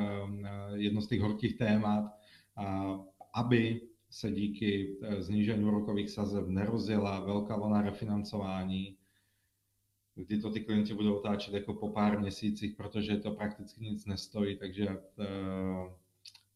[0.75, 2.05] jedno z těch horkých témat,
[3.35, 8.97] aby se díky znížení úrokových sazeb nerozjela velká vlna refinancování,
[10.15, 14.57] kdy to ty klienti budou otáčet jako po pár měsících, protože to prakticky nic nestojí,
[14.57, 14.89] takže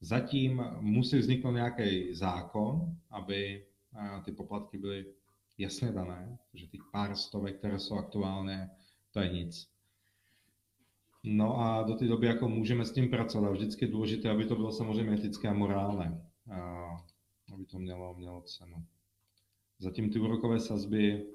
[0.05, 5.07] Zatím musí vzniknout nějaký zákon, aby eh, ty poplatky byly
[5.59, 8.71] jasně dané, že těch pár stovek, které jsou aktuálně,
[9.11, 9.69] to je nic.
[11.25, 13.51] No a do té doby jako můžeme s tím pracovat.
[13.53, 16.27] Vždycky je důležité, aby to bylo samozřejmě etické a morálné.
[16.51, 16.87] A
[17.55, 18.77] aby to mělo, mělo cenu.
[19.79, 21.27] Zatím ty úrokové sazby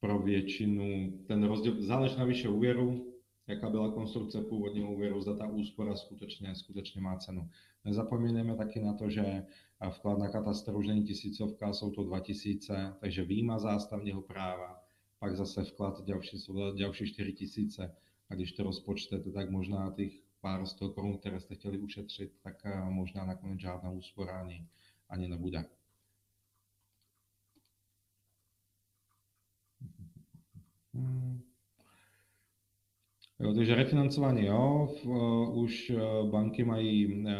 [0.00, 3.13] pro většinu, ten rozdíl záleží na výše úvěru,
[3.46, 7.50] jaká byla konstrukce původního úvěru, zda ta úspora skutečně, skutečně má cenu.
[7.84, 9.46] Nezapomínáme taky na to, že
[9.90, 14.82] vklad na katastr už není tisícovka, jsou to 2000, takže výjima zástavního práva,
[15.18, 16.36] pak zase vklad ďalší,
[16.76, 17.96] ďalší 4 tisíce.
[18.30, 22.62] A když to rozpočtete, tak možná těch pár sto korun, které jste chtěli ušetřit, tak
[22.88, 24.68] možná nakonec žádná úspora ani,
[25.08, 25.64] ani nebude.
[30.94, 31.53] Hmm.
[33.44, 37.32] Jo, takže refinancování, jo, v, uh, už uh, banky mají uh,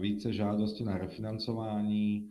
[0.00, 2.30] více žádostí na refinancování.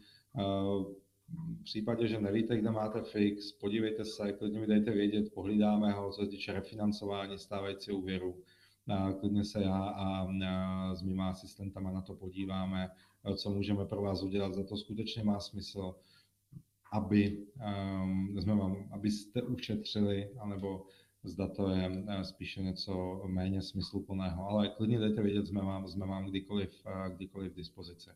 [1.59, 6.11] V případě, že nevíte, kde máte fix, podívejte se, klidně mi dejte vědět, pohlídáme ho,
[6.11, 8.35] co se týče refinancování stávajícího úvěru.
[9.19, 10.27] Klidně se já a
[10.95, 12.89] s mýma asistentama na to podíváme,
[13.35, 14.53] co můžeme pro vás udělat.
[14.53, 15.95] Za to skutečně má smysl,
[16.91, 17.45] aby,
[18.03, 20.85] um, jsme vám, abyste ušetřili, anebo
[21.23, 26.05] zda to je eh, spíše něco méně smysluplného, ale klidně dejte vědět, jsme vám, jsme
[26.05, 28.09] vám kdykoliv, eh, kdykoliv v dispozici.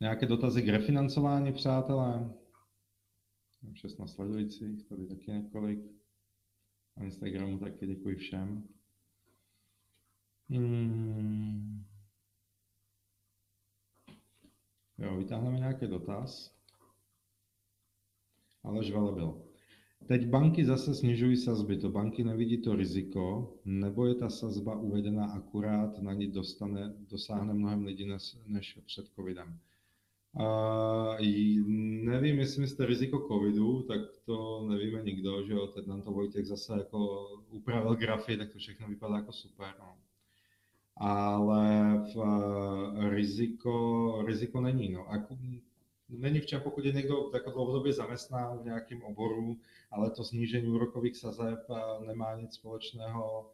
[0.00, 2.34] Nějaké dotazy k refinancování, přátelé?
[3.74, 5.78] 16 sledujících, tady taky několik.
[6.96, 8.68] Na Instagramu taky děkuji všem.
[10.50, 11.84] Hmm.
[14.98, 16.58] Jo, vytáhneme nějaký dotaz.
[18.64, 19.47] Aleš Velebil.
[20.08, 25.26] Teď banky zase snižují sazby, to banky nevidí to riziko, nebo je ta sazba uvedena
[25.26, 29.58] akurát, na ní dostane, dosáhne mnohem lidí než, než před covidem.
[30.40, 31.16] A
[32.04, 36.46] nevím, jestli jste riziko covidu, tak to nevíme nikdo, že jo, teď nám to Vojtěch
[36.46, 39.96] zase jako upravil grafy, tak to všechno vypadá jako super, no.
[40.96, 42.16] Ale v,
[43.10, 45.12] riziko, riziko není, no.
[45.12, 45.18] A
[46.08, 49.58] není v čem, pokud je někdo jako dlouhodobě zaměstnán v nějakém oboru,
[49.90, 53.50] ale to snížení úrokových sazeb eh, nemá nic společného,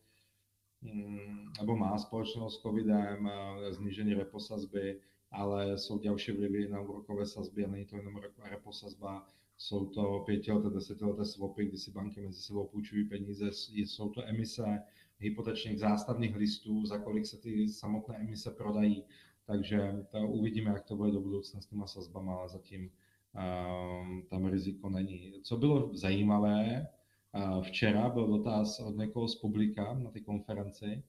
[0.82, 3.30] mm, nebo má společného s covidem,
[3.72, 9.86] snížení reposazby, ale jsou další vlivy na úrokové sazby a není to jenom reposazba, jsou
[9.86, 14.82] to pětileté, desetileté swapy, kdy si banky mezi sebou půjčují peníze, jsou to emise
[15.18, 19.04] hypotečních zástavních listů, za kolik se ty samotné emise prodají,
[19.46, 24.46] takže to uvidíme, jak to bude do budoucna s těma sazbama, ale zatím um, tam
[24.46, 25.32] riziko není.
[25.42, 26.86] Co bylo zajímavé,
[27.32, 31.02] uh, včera byl dotaz od někoho z publika na té konferenci,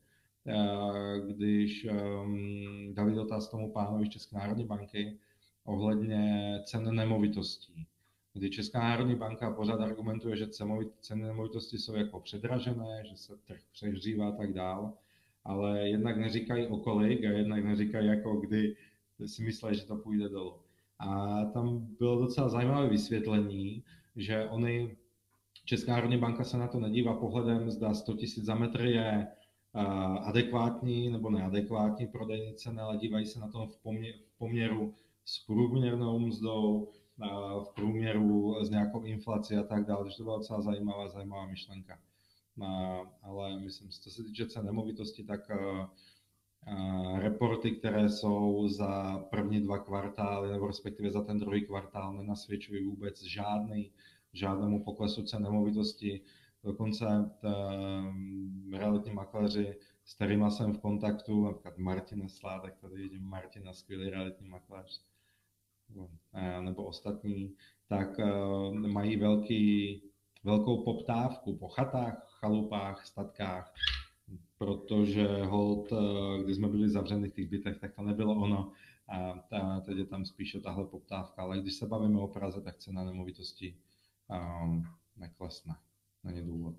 [0.46, 5.18] uh, když um, dali dotaz tomu pánovi z České národní banky
[5.64, 7.88] ohledně cen nemovitostí.
[8.34, 10.48] Kdy Česká národní banka pořád argumentuje, že
[11.00, 14.92] ceny nemovitosti jsou jako předražené, že se trh přehřívá a tak dále
[15.46, 18.76] ale jednak neříkají o kolik a jednak neříkají jako kdy
[19.26, 20.54] si myslí, že to půjde dolů.
[21.00, 23.84] A tam bylo docela zajímavé vysvětlení,
[24.16, 24.98] že oni,
[25.66, 29.28] Česká národní banka se na to nedívá pohledem, zda 100 000 za metr je
[30.22, 34.94] adekvátní nebo neadekvátní prodejní cena, ale dívají se na to v, poměru, v poměru
[35.26, 36.90] s průměrnou mzdou,
[37.64, 40.04] v průměru s nějakou inflací a tak dále.
[40.04, 42.00] Takže to byla docela zajímavá, zajímavá myšlenka
[43.22, 45.88] ale myslím, co se týče cen nemovitosti, tak eh,
[46.68, 52.86] eh, reporty, které jsou za první dva kvartály, nebo respektive za ten druhý kvartál, nenasvědčují
[52.86, 53.92] vůbec žádný,
[54.34, 56.22] žádnému poklesu cen nemovitosti.
[56.64, 57.32] Dokonce
[58.72, 64.48] realitní makléři, s kterými jsem v kontaktu, například Martin Sládek, tady vidím Martina, skvělý realitní
[64.48, 65.02] makléř,
[66.34, 67.56] eh, nebo ostatní,
[67.88, 68.20] tak
[68.72, 70.02] mají velký,
[70.44, 73.74] velkou poptávku po chatách, chalupách, statkách,
[74.58, 78.72] protože hold, eh, když jsme byli zavřeni v těch bytech, tak to nebylo ono.
[79.08, 82.78] A ta, teď je tam spíše tahle poptávka, ale když se bavíme o Praze, tak
[82.78, 83.78] cena nemovitosti
[84.64, 85.76] um, neklesne.
[86.24, 86.76] Není důvod.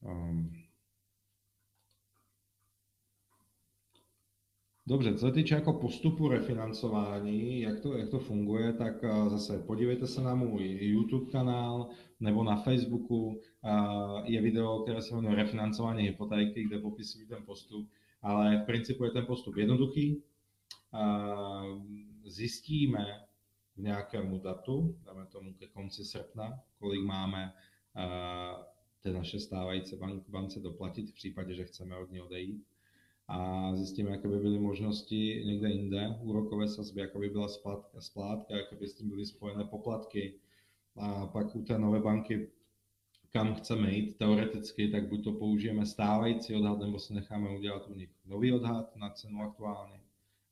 [0.00, 0.69] Um,
[4.90, 9.58] Dobře, co se týče jako postupu refinancování, jak to, jak to funguje, tak eh, zase
[9.58, 11.88] podívejte se na můj YouTube kanál
[12.20, 13.40] nebo na Facebooku.
[13.64, 13.70] Eh,
[14.24, 17.90] je video, které se jmenuje Refinancování hypotéky, kde popisují ten postup,
[18.22, 20.22] ale v principu je ten postup jednoduchý.
[20.94, 20.98] Eh,
[22.24, 23.06] zjistíme
[23.74, 27.52] k nějakému datu, dáme tomu ke konci srpna, kolik máme
[29.00, 29.96] té naše stávající
[30.28, 32.64] bance doplatit v případě, že chceme od ní odejít
[33.32, 38.56] a zjistíme, jaké by byly možnosti někde jinde, úrokové sazby, jaká by byla splátka, splátka
[38.56, 40.34] jaké by s tím byly spojené poplatky.
[40.96, 42.50] A pak u té nové banky,
[43.32, 47.94] kam chceme jít teoreticky, tak buď to použijeme stávající odhad, nebo si necháme udělat u
[47.94, 50.00] nich nový odhad na cenu aktuálně.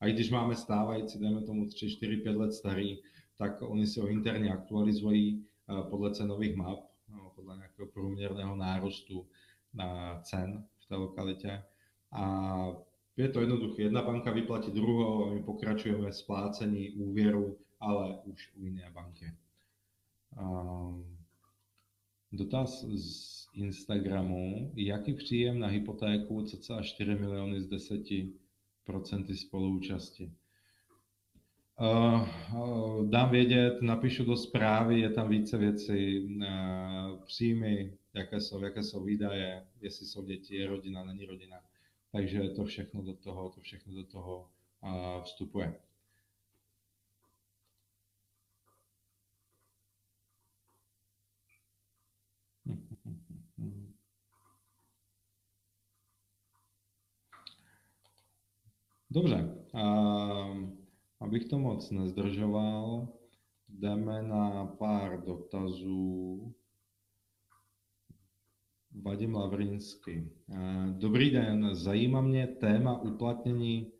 [0.00, 2.98] A i když máme stávající, dejme tomu 3, 4, 5 let starý,
[3.36, 5.46] tak oni si ho interně aktualizují
[5.90, 9.26] podle cenových map, no, podle nějakého průměrného nárůstu
[9.74, 11.62] na cen v té lokalitě.
[12.12, 12.66] A
[13.16, 13.82] je to jednoduché.
[13.82, 19.32] Jedna banka vyplatí druhou a my pokračujeme splácení úvěru, ale už u jiné banky.
[20.40, 21.18] Um,
[22.32, 24.72] dotaz z Instagramu.
[24.74, 28.00] Jaký příjem na hypotéku cca 4 miliony z 10
[29.34, 30.32] spoluúčasti?
[31.80, 38.64] Uh, uh, dám vědět, napíšu do zprávy, je tam více věcí, uh, příjmy, jaké jsou,
[38.64, 41.56] jaké jsou výdaje, jestli jsou děti, je rodina, není rodina.
[42.12, 44.50] Takže to všechno do toho, to všechno do toho
[45.22, 45.80] vstupuje.
[59.10, 59.66] Dobře,
[61.20, 63.08] abych to moc nezdržoval,
[63.68, 66.54] jdeme na pár dotazů.
[69.02, 70.28] Vadim Lavrinsky.
[70.92, 73.92] Dobrý den, zajímá mě téma uplatnění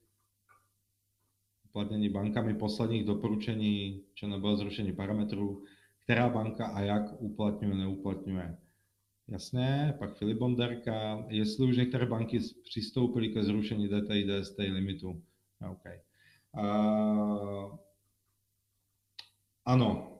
[1.69, 5.65] uplatnění bankami posledních doporučení, čo nebylo zrušení parametrů,
[6.03, 8.59] která banka a jak uplatňuje, neuplatňuje.
[9.29, 15.23] Jasné, pak Filip Bonderka, jestli už některé banky přistoupily ke zrušení DTI, DST limitu.
[15.71, 15.85] OK.
[16.57, 17.77] Uh,
[19.65, 20.19] ano,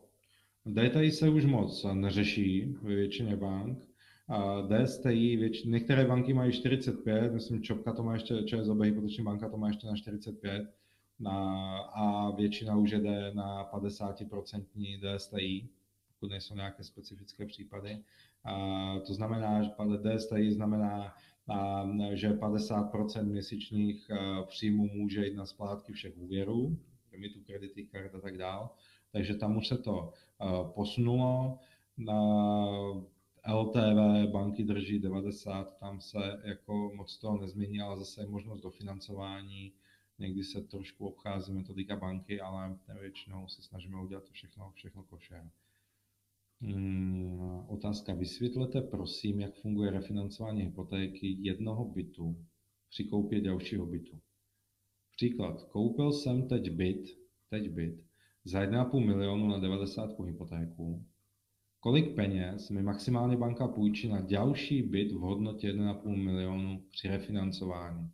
[0.67, 3.88] DTI se už moc neřeší ve většině bank.
[4.69, 9.57] DSTI, věč, některé banky mají 45, myslím Čopka to má ještě, ČSOB hypoteční banka to
[9.57, 10.75] má ještě na 45
[11.21, 15.69] na, a většina už jde na 50% DSTI,
[16.09, 17.99] pokud nejsou nějaké specifické případy.
[19.07, 21.15] To znamená, že DSTI znamená,
[22.13, 24.11] že 50% měsíčních
[24.47, 26.79] příjmů může jít na splátky všech úvěrů,
[27.13, 28.69] limitu kreditních karet a tak dále.
[29.13, 30.13] Takže tam už se to
[30.75, 31.59] posunulo.
[31.99, 32.23] Na
[33.55, 39.73] LTV banky drží 90, tam se jako moc toho nezmění, ale zase je možnost dofinancování.
[40.19, 45.51] Někdy se trošku obchází metodika banky, ale většinou se snažíme udělat všechno, všechno košer.
[46.61, 48.15] Hmm, otázka.
[48.15, 52.45] Vysvětlete prosím, jak funguje refinancování hypotéky jednoho bytu
[52.89, 54.21] při koupě dalšího bytu.
[55.17, 55.63] Příklad.
[55.63, 57.05] Koupil jsem teď byt,
[57.51, 58.05] teď byt
[58.45, 61.05] za 1,5 milionu na 90 hypotéku.
[61.81, 68.11] Kolik peněz mi maximálně banka půjčí na další byt v hodnotě 1,5 milionu při refinancování?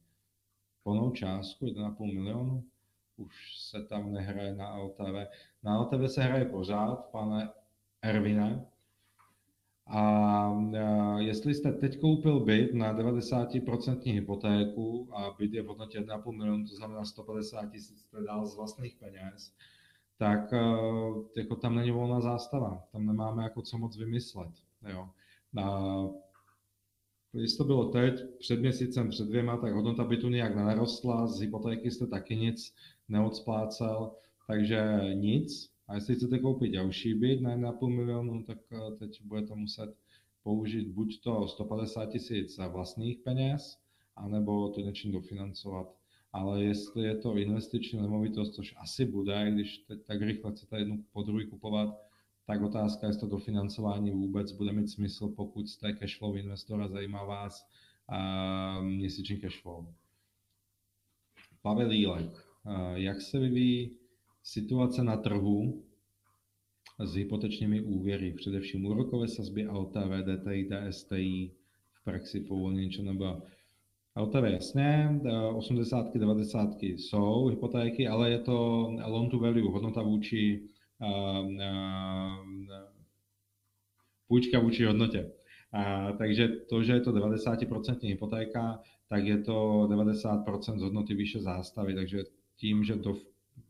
[0.82, 2.64] Plnou částku 1,5 milionu?
[3.16, 5.28] Už se tam nehraje na LTV.
[5.62, 7.50] Na LTV se hraje pořád, pane
[8.02, 8.66] Ervine.
[9.86, 16.36] A jestli jste teď koupil byt na 90% hypotéku a byt je v hodnotě 1,5
[16.36, 19.54] milionu, to znamená 150 tisíc, dal z vlastních peněz,
[20.18, 20.58] tak e,
[21.36, 24.50] jako tam není volná zástava, tam nemáme jako co moc vymyslet.
[24.92, 25.08] Jo.
[25.62, 26.04] A
[27.32, 31.90] když to bylo teď, před měsícem, před dvěma, tak hodnota bytu nějak nenarostla, z hypotéky
[31.90, 32.74] jste taky nic
[33.08, 34.12] neodsplácel,
[34.46, 39.54] takže nic, a jestli chcete koupit další byt na 1,5 milionu, tak eh, teď budete
[39.54, 39.94] muset
[40.42, 43.78] použít buď to 150 tisíc vlastních peněz,
[44.16, 46.03] anebo to něčím dofinancovat.
[46.35, 51.05] Ale jestli je to investiční nemovitost, což asi bude, když teď tak rychle chcete jednu
[51.12, 51.89] po druhé kupovat,
[52.47, 57.24] tak otázka, jestli to dofinancování vůbec bude mít smysl, pokud jste cashflow investor a zajímá
[57.24, 57.68] vás
[58.11, 59.87] uh, měsíční cashflow.
[61.62, 62.30] Pavel Jílek,
[62.66, 63.91] uh, jak se vyvíjí
[64.43, 65.85] Situace na trhu
[66.99, 71.51] s hypotečními úvěry, především úrokové sazby LTV, DTI, DSTI,
[71.93, 72.91] v praxi po uvolnění
[74.16, 75.20] LTV jasně,
[75.54, 78.56] 80, 90 jsou hypotéky, ale je to
[79.06, 80.62] loan to value, hodnota vůči
[80.98, 82.46] uh, uh,
[84.28, 85.32] půjčka vůči hodnotě.
[85.74, 91.40] Uh, takže to, že je to 90% hypotéka, tak je to 90% z hodnoty výše
[91.40, 92.24] zástavy, takže
[92.56, 93.14] tím, že to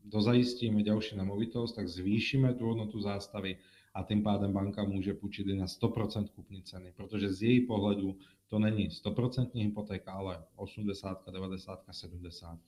[0.03, 3.57] dozajistíme ďalší nemovitost, tak zvýšíme tu hodnotu zástavy
[3.95, 8.17] a tým pádem banka může půjčit i na 100% kupní ceny, protože z její pohledu
[8.47, 12.59] to není 100% hypotéka, ale 80, 90, 70.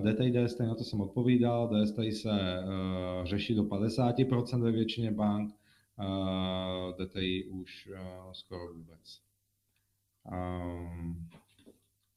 [0.00, 5.54] DTI, DST, na to jsem odpovídal, DSTI se uh, řeší do 50% ve většině bank,
[5.98, 9.20] uh, DTI už uh, skoro vůbec.
[10.32, 11.28] Um,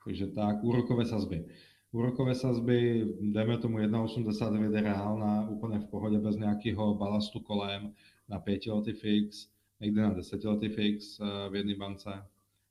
[0.05, 1.45] takže tak, úrokové sazby.
[1.93, 7.93] Úrokové sazby, dejme tomu 1,89 je reálna, úplně v pohodě, bez nějakého balastu kolem
[8.29, 12.09] na 5 letý fix, někde na 10 letý fix eh, v jedné bance,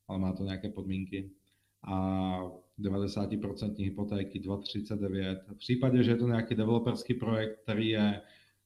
[0.08, 1.30] ale má to nějaké podmínky.
[1.82, 2.38] A
[2.78, 5.40] 90% hypotéky 2,39.
[5.48, 8.20] V případě, že je to nějaký developerský projekt, který je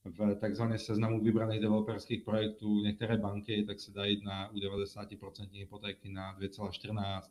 [0.04, 6.08] v takzvané seznamu vybraných developerských projektů některé banky, tak se dají na u 90% hypotéky
[6.08, 7.22] na 2,14,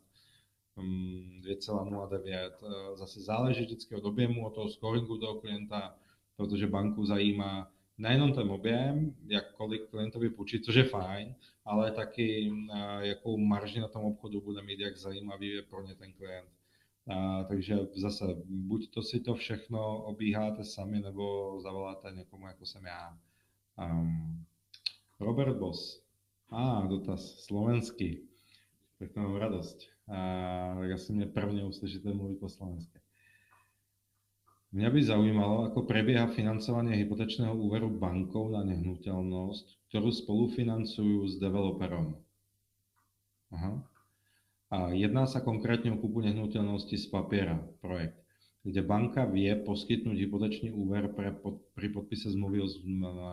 [0.76, 2.52] 2,09.
[2.62, 5.96] Mm, Zase záleží vždycky od objemu, od toho scoringu toho klienta,
[6.36, 12.52] protože banku zajímá nejenom ten objem, jak kolik klientovi půjčí, což je fajn, ale taky
[13.00, 16.48] jakou marži na tom obchodu bude mít, jak zajímavý je pro ně ten klient.
[17.08, 22.84] A, takže zase, buď to si to všechno obíháte sami, nebo zavoláte někomu, jako jsem
[22.84, 23.18] já.
[23.90, 24.44] Um,
[25.20, 26.02] Robert Boss.
[26.50, 28.28] A, ah, dotaz slovenský.
[28.98, 29.93] Tak mám radost.
[30.06, 32.98] Tak asi mě prvně uslyšíte mluvit po slovensky.
[34.74, 42.18] Mňa by zaujímalo, ako prebieha financovanie hypotečného úveru bankou na nehnuteľnosť, ktorú spolufinancujú s developerom.
[43.54, 43.78] Aha.
[44.74, 48.18] A jedná sa konkrétne o kúpu nehnuteľnosti z papiera, projekt,
[48.66, 52.68] kde banka vie poskytnúť hypotečný úver pre, pod, pri podpise zmluvy o,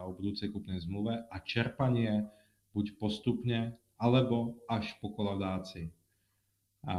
[0.05, 2.29] o budúcej kúpnej zmluve a čerpanie
[2.77, 5.89] buď postupne, alebo až po kolaudácii.
[6.87, 6.95] A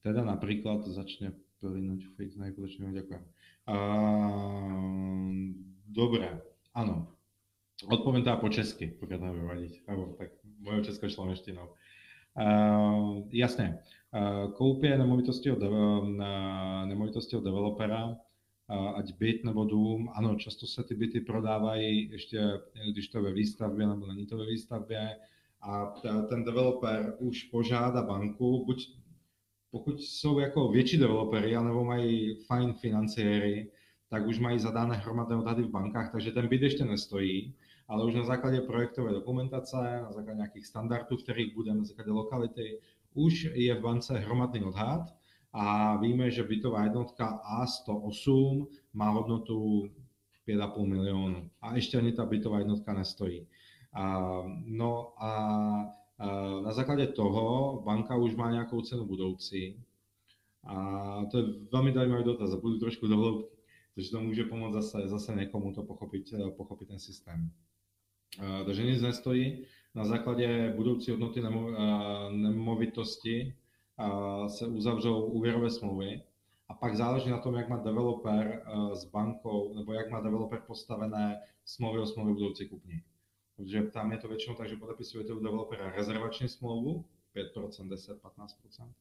[0.00, 3.04] teda napríklad začne plynúť fix na hypotečný úver.
[3.04, 3.22] Ďakujem.
[3.64, 5.52] Uh,
[5.88, 6.40] dobre,
[6.76, 7.08] áno.
[7.84, 10.30] Odpoviem teda po česky, pokiaľ to nebude vadiť, alebo tak
[10.60, 11.66] mojou českoslovenštinou.
[12.34, 13.78] Uh, jasne,
[14.12, 16.08] uh, koupě nemovitosti od, uh,
[16.86, 18.16] nemovitosti od developera, uh,
[18.98, 22.40] ať byt nebo dům, ano, často se ty byty prodávají ještě,
[22.92, 25.16] když to je ve výstavbě nebo není to ve výstavbě
[25.64, 25.94] a
[26.28, 28.96] ten developer už požádá banku, buď
[29.70, 33.70] pokud jsou jako větší developery, anebo mají fajn financiéry,
[34.08, 37.54] tak už mají zadané hromadné odhady v bankách, takže ten byt ještě nestojí,
[37.88, 42.80] ale už na základě projektové dokumentace, na základě nějakých standardů, kterých bude, na základě lokality,
[43.14, 45.00] už je v bance hromadný odhad
[45.52, 49.88] a víme, že bytová jednotka A108 má hodnotu
[50.48, 53.46] 5,5 milionu a ještě ani ta bytová jednotka nestojí.
[54.64, 55.58] No a
[56.64, 59.84] na základě toho banka už má nějakou cenu budoucí.
[60.64, 63.56] A to je velmi zajímavý dotaz a trošku do hloubky,
[63.94, 66.24] protože to může pomoct zase, zase někomu to pochopit,
[66.56, 67.50] pochopit ten systém.
[68.64, 69.64] Takže nic nestojí.
[69.94, 71.42] Na základě budoucí hodnoty
[72.30, 73.54] nemovitosti
[74.46, 76.22] se uzavřou úvěrové smlouvy
[76.68, 81.40] a pak záleží na tom, jak má developer s bankou nebo jak má developer postavené
[81.64, 83.02] smlouvy o smlouvě budoucí kupní.
[83.56, 87.04] Protože tam je to většinou tak, že podepisujete u developera rezervační smlouvu,
[87.56, 88.92] 5%, 10, 15%,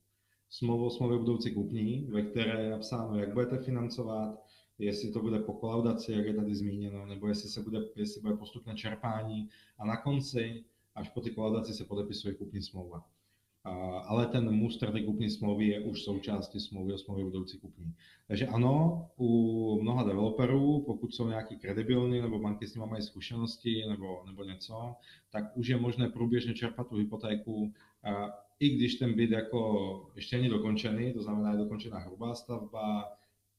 [0.49, 4.45] smlouvu o smlouvě budoucí kupní, ve které je napsáno, jak budete financovat,
[4.79, 8.33] jestli to bude po kolaudaci, jak je tady zmíněno, nebo jestli, se bude, jestli bude
[8.33, 9.49] postupné čerpání.
[9.77, 13.05] A na konci, až po ty kolaudaci se podepisuje kupní smlouva
[14.07, 17.93] ale ten muster té kupní smlouvy je už součástí smlouvy o smlouvě budoucí kupní.
[18.27, 23.83] Takže ano, u mnoha developerů, pokud jsou nějaký kredibilní nebo banky s nimi mají zkušenosti
[23.89, 24.95] nebo, nebo něco,
[25.31, 27.73] tak už je možné průběžně čerpat tu hypotéku,
[28.59, 33.11] i když ten byt jako ještě není dokončený, to znamená je dokončená hrubá stavba,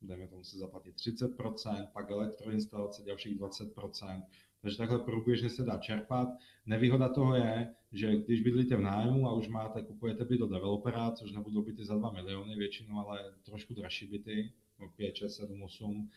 [0.06, 4.22] dejme tomu se zaplatit 30%, pak elektroinstalace dalších 20%,
[4.62, 6.28] takže takhle průběžně se dá čerpat.
[6.66, 11.10] Nevýhoda toho je, že když bydlíte v nájmu a už máte, kupujete byt do developera,
[11.10, 14.52] což nebudou byty za 2 miliony většinou, ale trošku dražší byty,
[14.96, 16.10] 5, 6, 7, 8,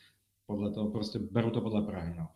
[0.46, 2.16] podle toho prostě beru to podle Prahy.
[2.18, 2.28] No.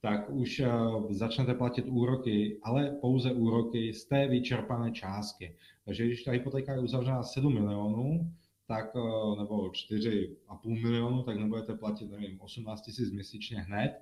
[0.00, 5.56] Tak už uh, začnete platit úroky, ale pouze úroky z té vyčerpané částky.
[5.84, 8.32] Takže když ta hypotéka je uzavřena 7 milionů,
[8.68, 13.92] tak, uh, nebo 4,5 milionu, tak nebudete platit, nevím, 18 000 měsíčně hned,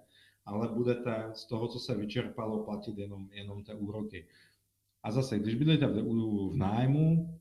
[0.44, 4.26] ale budete z toho, co se vyčerpalo, platit jenom, jenom ty úroky.
[5.02, 6.02] A zase, když bydlíte v,
[6.52, 7.38] v nájmu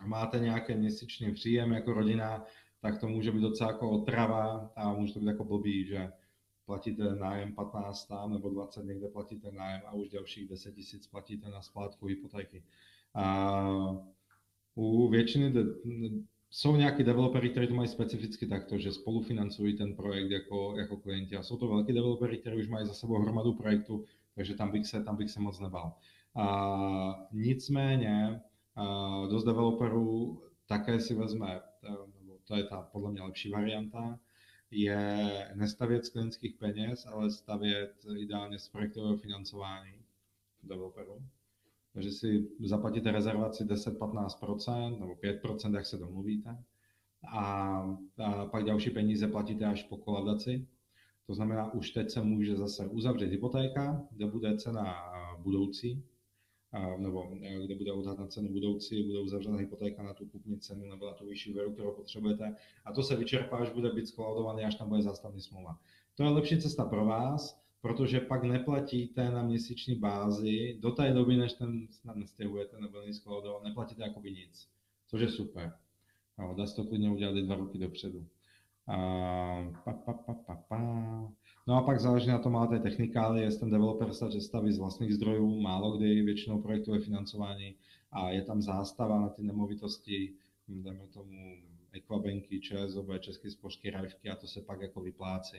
[0.00, 2.44] a máte nějaké měsíční příjem jako rodina,
[2.80, 6.12] tak to může být docela jako otrava a může to být jako blbý, že
[6.66, 11.48] platíte nájem 15 tam nebo 20 někde platíte nájem a už dalších 10 tisíc platíte
[11.48, 12.64] na splátku hypotéky.
[13.14, 13.66] A
[14.74, 15.74] u většiny
[16.50, 21.36] jsou nějaký developery, kteří to mají specificky takto, že spolufinancují ten projekt jako, jako klienti
[21.36, 24.86] a jsou to velký developery, kteří už mají za sebou hromadu projektu, takže tam bych
[24.86, 25.92] se, tam bych se moc nebal.
[26.34, 28.40] A, nicméně
[28.76, 31.60] a, dost developerů také si vezme,
[32.44, 34.18] to je ta podle mě lepší varianta,
[34.70, 39.94] je nestavět z klinických peněz, ale stavět ideálně z projektového financování
[40.62, 41.22] developerů
[41.92, 46.64] takže si zaplatíte rezervaci 10-15% nebo 5%, jak se domluvíte.
[47.32, 47.42] A,
[48.18, 50.66] a pak další peníze platíte až po kolaudaci.
[51.26, 54.94] To znamená, už teď se může zase uzavřít hypotéka, kde bude cena
[55.38, 56.04] budoucí,
[56.96, 57.26] nebo
[57.64, 61.12] kde bude odhad na cenu budoucí, bude uzavřena hypotéka na tu kupní cenu nebo na
[61.12, 62.56] tu vyšší úvěru, kterou potřebujete.
[62.84, 65.78] A to se vyčerpá, až bude být skolaudovaný, až tam bude zástavní smlouva.
[66.14, 71.36] To je lepší cesta pro vás, protože pak neplatíte na měsíční bázi do té doby,
[71.36, 74.68] než ten snad nestěhujete nebo neschlodol, neplatíte jakoby nic,
[75.06, 75.72] což je super.
[76.38, 78.26] No, dá se to klidně udělat i dva roky dopředu.
[78.86, 78.96] A,
[79.84, 80.78] pa, pa, pa, pa, pa.
[81.66, 85.14] No a pak záleží na tom, máte technikály, jestli ten developer se staví z vlastních
[85.14, 87.74] zdrojů, málo kdy, většinou projektové financování
[88.12, 90.34] a je tam zástava na ty nemovitosti,
[90.68, 91.56] dáme tomu
[91.92, 95.56] Equabanky, ČSOB, České spořky, Rajvky a to se pak jako vyplácí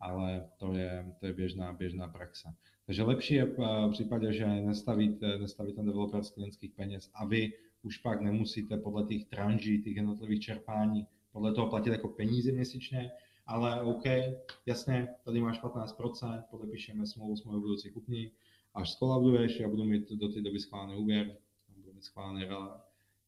[0.00, 2.48] ale to je, to je běžná, běžná praxe.
[2.86, 7.24] Takže lepší je eh, v případě, že nestavíte, nestavíte ten developer z klientských peněz a
[7.24, 12.52] vy už pak nemusíte podle těch tranží, těch jednotlivých čerpání, podle toho platit jako peníze
[12.52, 13.10] měsíčně,
[13.46, 14.04] ale OK,
[14.66, 18.30] jasně, tady máš 15%, podepíšeme smlouvu s mojou budoucí kupní,
[18.74, 21.36] až skolabuješ, já budu mít do té doby schválený úvěr,
[21.76, 22.46] budu mít schválený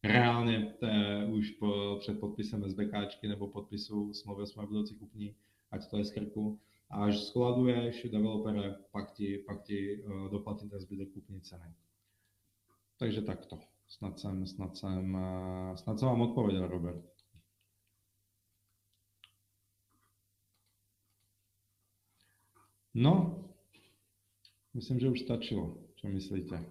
[0.05, 0.91] reálně te,
[1.33, 5.35] už po, před podpisem SBK nebo podpisu smlouvy s mojou budoucí kupní,
[5.73, 6.61] ať to je z krku.
[6.93, 11.75] A až skladuješ developere, pak ti, pak ti uh, doplatí ten zbytek kupní ceny.
[12.99, 13.59] Takže takto.
[13.89, 17.13] Snad jsem, snad jsem, uh, snad jsem vám odpověděl, Robert.
[22.95, 23.45] No,
[24.75, 25.77] myslím, že už stačilo.
[25.97, 26.67] Co myslíte?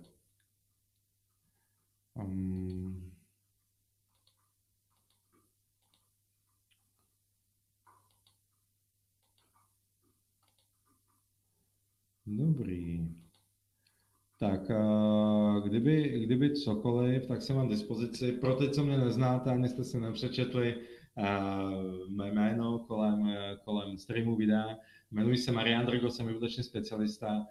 [2.14, 2.81] Um,
[12.34, 13.10] Dobrý.
[14.40, 14.72] Tak,
[15.64, 18.32] kdyby, kdyby cokoliv, tak jsem vám dispozici.
[18.32, 20.76] Pro ty, co mě neznáte, ani jste si nepřečetli
[22.08, 24.78] mé jméno kolem, kolem streamu videa,
[25.12, 27.48] jmenuji se Marian Drgo, jsem vybudoční specialista.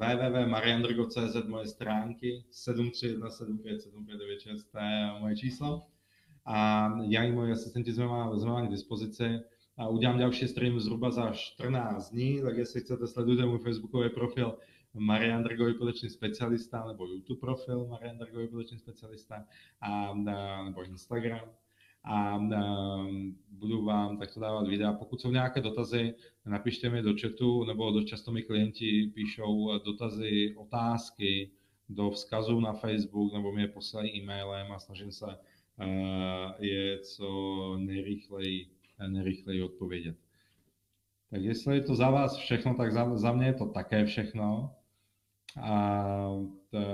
[0.00, 5.86] www.mariandrgo.cz moje stránky, 731757596, to je moje číslo.
[6.44, 9.40] A já i moji asistenti jsme vám, jsme vám k dispozici
[9.76, 14.58] a udělám další stream zhruba za 14 dní, tak jestli chcete, sledujte můj facebookový profil
[14.94, 19.44] Marian Drgový hypoteční specialista, nebo YouTube profil Marian Drgový hypoteční specialista,
[19.80, 20.14] a,
[20.64, 21.50] nebo Instagram.
[22.04, 22.38] A, a
[23.48, 24.92] budu vám takto dávat videa.
[24.92, 26.14] Pokud jsou nějaké dotazy,
[26.46, 31.50] napište mi do chatu, nebo do často mi klienti píšou dotazy, otázky
[31.88, 35.34] do vzkazu na Facebook, nebo mi je posílají e-mailem a snažím se uh,
[36.58, 38.73] je co nejrychleji
[39.08, 40.16] nejrychleji odpovědět.
[41.30, 44.74] Tak jestli je to za vás všechno, tak za, za mě je to také všechno.
[45.62, 46.06] A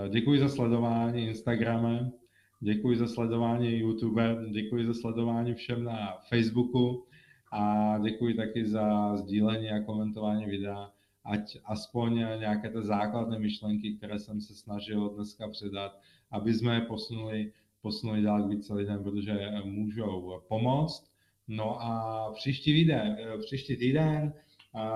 [0.08, 2.12] děkuji za sledování Instagramem,
[2.60, 7.06] děkuji za sledování YouTube, děkuji za sledování všem na Facebooku
[7.52, 10.92] a děkuji taky za sdílení a komentování videa,
[11.24, 16.80] ať aspoň nějaké ty základné myšlenky, které jsem se snažil dneska předat, aby jsme je
[16.80, 21.09] posunuli, posunuli dál k více lidem, protože můžou pomoct
[21.52, 24.32] No a příští video, příští týden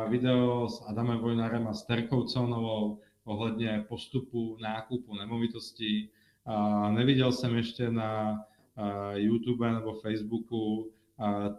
[0.08, 6.08] video s Adamem Vojnarem a s Terkou Conovou ohledně postupu nákupu nemovitostí.
[6.90, 8.40] Neviděl jsem ještě na
[9.14, 10.90] YouTube nebo Facebooku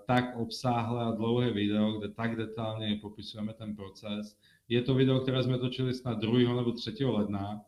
[0.06, 4.38] tak obsáhlé a dlouhé video, kde tak detailně popisujeme ten proces.
[4.70, 6.56] Je to video, které jsme točili snad 2.
[6.56, 7.06] nebo 3.
[7.06, 7.62] ledna.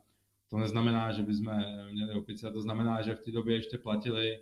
[0.50, 4.40] To neznamená, že bychom měli opice, to znamená, že v té době ještě platili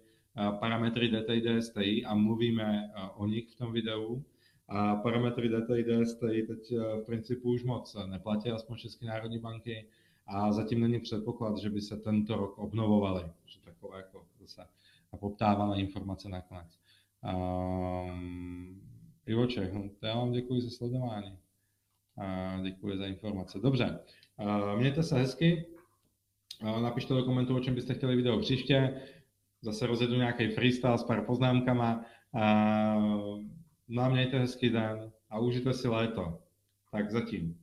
[0.59, 4.23] parametry DTI DSTI a mluvíme o nich v tom videu.
[4.67, 9.85] A parametry DTI DSTI teď v principu už moc neplatí, aspoň České národní banky,
[10.27, 13.23] a zatím není předpoklad, že by se tento rok obnovovaly.
[13.45, 14.67] Že takové jako zase
[15.19, 16.79] poptávané informace nakonec.
[17.23, 18.81] Um,
[19.25, 21.37] Ivoček, no, já vám děkuji za sledování.
[22.17, 23.59] A děkuji za informace.
[23.59, 23.99] Dobře,
[24.37, 25.65] uh, mějte se hezky.
[26.61, 29.01] Uh, napište do komentu, o čem byste chtěli video příště
[29.65, 32.05] zase rozjedu nějaký freestyle s pár poznámkama.
[32.33, 32.95] A,
[33.87, 36.39] no a mějte hezký den a užijte si léto.
[36.91, 37.57] Tak zatím.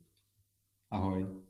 [0.91, 1.42] Ahoj.